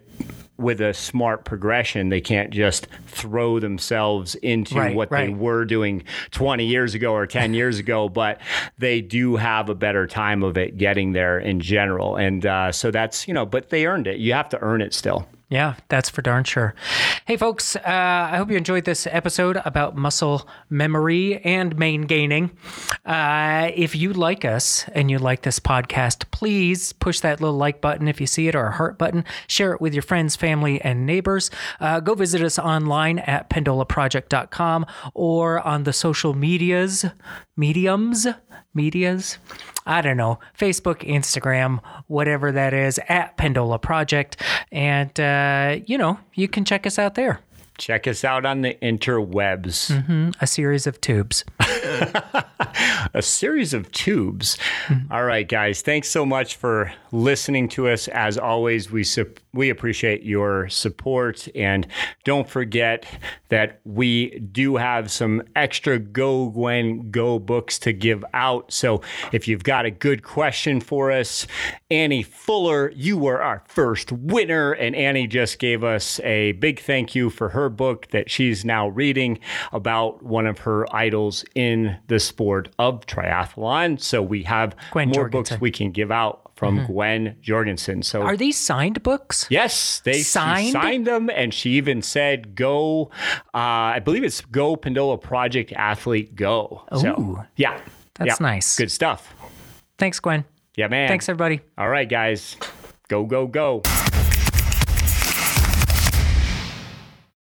with 0.57 0.81
a 0.81 0.93
smart 0.93 1.45
progression. 1.45 2.09
They 2.09 2.21
can't 2.21 2.51
just 2.51 2.87
throw 3.07 3.59
themselves 3.59 4.35
into 4.35 4.75
Right, 4.75 4.95
what 4.95 5.09
they 5.09 5.29
were 5.29 5.65
doing 5.65 6.03
20 6.31 6.65
years 6.65 6.95
ago 6.95 7.13
or 7.13 7.27
10 7.27 7.53
years 7.53 7.79
ago, 7.79 8.09
but 8.09 8.41
they 8.77 9.01
do 9.01 9.35
have 9.35 9.69
a 9.69 9.75
better 9.75 10.07
time 10.07 10.43
of 10.43 10.57
it 10.57 10.77
getting 10.77 11.13
there 11.13 11.39
in 11.39 11.59
general. 11.59 12.15
And 12.15 12.45
uh, 12.45 12.71
so 12.71 12.91
that's, 12.91 13.27
you 13.27 13.33
know, 13.33 13.45
but 13.45 13.69
they 13.69 13.85
earned 13.85 14.07
it. 14.07 14.17
You 14.17 14.33
have 14.33 14.49
to 14.49 14.61
earn 14.61 14.81
it 14.81 14.93
still. 14.93 15.27
Yeah, 15.49 15.75
that's 15.87 16.09
for 16.09 16.21
darn 16.21 16.43
sure. 16.43 16.75
Hey, 17.25 17.37
folks, 17.37 17.77
uh, 17.77 17.81
I 17.85 18.35
hope 18.35 18.51
you 18.51 18.57
enjoyed 18.57 18.83
this 18.83 19.07
episode 19.07 19.61
about 19.63 19.95
muscle 19.95 20.45
memory 20.69 21.37
and 21.37 21.77
main 21.77 22.01
gaining. 22.01 22.51
Uh, 23.05 23.71
if 23.73 23.95
you 23.95 24.11
like 24.11 24.43
us 24.43 24.85
and 24.89 25.09
you 25.09 25.19
like 25.19 25.43
this 25.43 25.61
podcast, 25.61 26.29
please 26.31 26.91
push 26.91 27.21
that 27.21 27.39
little 27.39 27.55
like 27.55 27.79
button 27.79 28.09
if 28.09 28.19
you 28.19 28.27
see 28.27 28.49
it 28.49 28.55
or 28.55 28.65
a 28.65 28.71
heart 28.73 28.97
button. 28.97 29.23
Share 29.47 29.71
it 29.71 29.79
with 29.79 29.93
your 29.93 30.03
friends, 30.03 30.35
family, 30.35 30.81
and 30.81 31.05
neighbors. 31.05 31.49
Uh, 31.79 32.01
go 32.01 32.13
visit 32.13 32.41
us 32.41 32.59
online 32.59 33.19
at 33.19 33.49
pendolaproject.com 33.49 34.85
or 35.13 35.65
on 35.65 35.83
the 35.83 35.93
social 35.93 36.33
medias, 36.33 37.05
mediums, 37.55 38.27
medias. 38.73 39.37
I 39.85 40.01
don't 40.01 40.17
know, 40.17 40.39
Facebook, 40.57 41.07
Instagram, 41.07 41.79
whatever 42.07 42.51
that 42.51 42.73
is, 42.73 42.99
at 43.07 43.37
Pendola 43.37 43.81
Project. 43.81 44.41
And, 44.71 45.17
uh, 45.19 45.79
you 45.85 45.97
know, 45.97 46.19
you 46.33 46.47
can 46.47 46.65
check 46.65 46.85
us 46.85 46.99
out 46.99 47.15
there. 47.15 47.39
Check 47.77 48.07
us 48.07 48.23
out 48.23 48.43
on 48.45 48.61
the 48.61 48.73
interwebs. 48.81 50.33
A 50.41 50.47
series 50.47 50.87
of 50.87 50.99
tubes. 50.99 51.45
a 53.13 53.21
series 53.21 53.73
of 53.73 53.91
tubes. 53.91 54.57
All 55.11 55.23
right, 55.23 55.47
guys. 55.47 55.81
Thanks 55.83 56.09
so 56.09 56.25
much 56.25 56.55
for 56.55 56.91
listening 57.11 57.69
to 57.69 57.87
us. 57.87 58.07
As 58.07 58.37
always, 58.37 58.91
we 58.91 59.03
sup- 59.03 59.39
we 59.57 59.69
appreciate 59.69 60.23
your 60.23 60.69
support, 60.69 61.47
and 61.55 61.85
don't 62.23 62.47
forget 62.49 63.05
that 63.49 63.81
we 63.83 64.39
do 64.39 64.77
have 64.77 65.11
some 65.11 65.43
extra 65.55 65.99
Go 65.99 66.49
Gwen 66.49 67.11
Go 67.11 67.39
books 67.39 67.79
to 67.79 67.91
give 67.91 68.23
out. 68.33 68.71
So 68.71 69.01
if 69.31 69.47
you've 69.47 69.63
got 69.63 69.85
a 69.85 69.91
good 69.91 70.23
question 70.23 70.79
for 70.79 71.11
us, 71.11 71.47
Annie 71.89 72.23
Fuller, 72.23 72.91
you 72.95 73.17
were 73.17 73.41
our 73.41 73.63
first 73.67 74.11
winner, 74.11 74.73
and 74.73 74.95
Annie 74.95 75.27
just 75.27 75.59
gave 75.59 75.83
us 75.83 76.19
a 76.21 76.53
big 76.53 76.79
thank 76.79 77.15
you 77.15 77.29
for 77.29 77.49
her 77.49 77.69
book 77.69 78.07
that 78.11 78.29
she's 78.29 78.63
now 78.63 78.87
reading 78.87 79.39
about 79.71 80.23
one 80.23 80.45
of 80.45 80.59
her 80.59 80.85
idols 80.95 81.43
in 81.55 81.97
the 82.07 82.19
sport 82.19 82.69
of 82.77 83.05
triathlon. 83.05 83.99
So 83.99 84.21
we 84.21 84.43
have 84.43 84.75
Gwen 84.91 85.07
more 85.09 85.29
Jorgensen. 85.29 85.55
books 85.55 85.61
we 85.61 85.71
can 85.71 85.91
give 85.91 86.11
out 86.11 86.51
from 86.57 86.85
Gwen 86.87 87.35
Jorgensen. 87.39 88.01
So 88.01 88.23
Are 88.23 88.35
these 88.35 88.57
signed 88.57 89.03
books? 89.03 89.45
Yes, 89.49 90.01
they 90.03 90.21
Signed? 90.21 90.71
signed 90.73 91.07
them, 91.07 91.29
and 91.29 91.53
she 91.53 91.71
even 91.71 92.01
said, 92.01 92.55
"Go." 92.55 93.11
Uh, 93.53 93.95
I 93.95 93.99
believe 93.99 94.23
it's 94.23 94.41
"Go 94.41 94.75
Pendola 94.75 95.21
Project 95.21 95.71
Athlete 95.73 96.35
Go." 96.35 96.83
So, 96.99 97.45
yeah, 97.55 97.79
That's 98.15 98.39
yeah. 98.41 98.47
nice. 98.47 98.75
Good 98.75 98.91
stuff. 98.91 99.33
Thanks, 99.99 100.19
Gwen. 100.19 100.43
Yeah, 100.75 100.87
man. 100.87 101.07
Thanks, 101.07 101.29
everybody. 101.29 101.61
All 101.77 101.89
right, 101.89 102.09
guys, 102.09 102.57
go, 103.07 103.23
go, 103.23 103.47
go. 103.47 103.81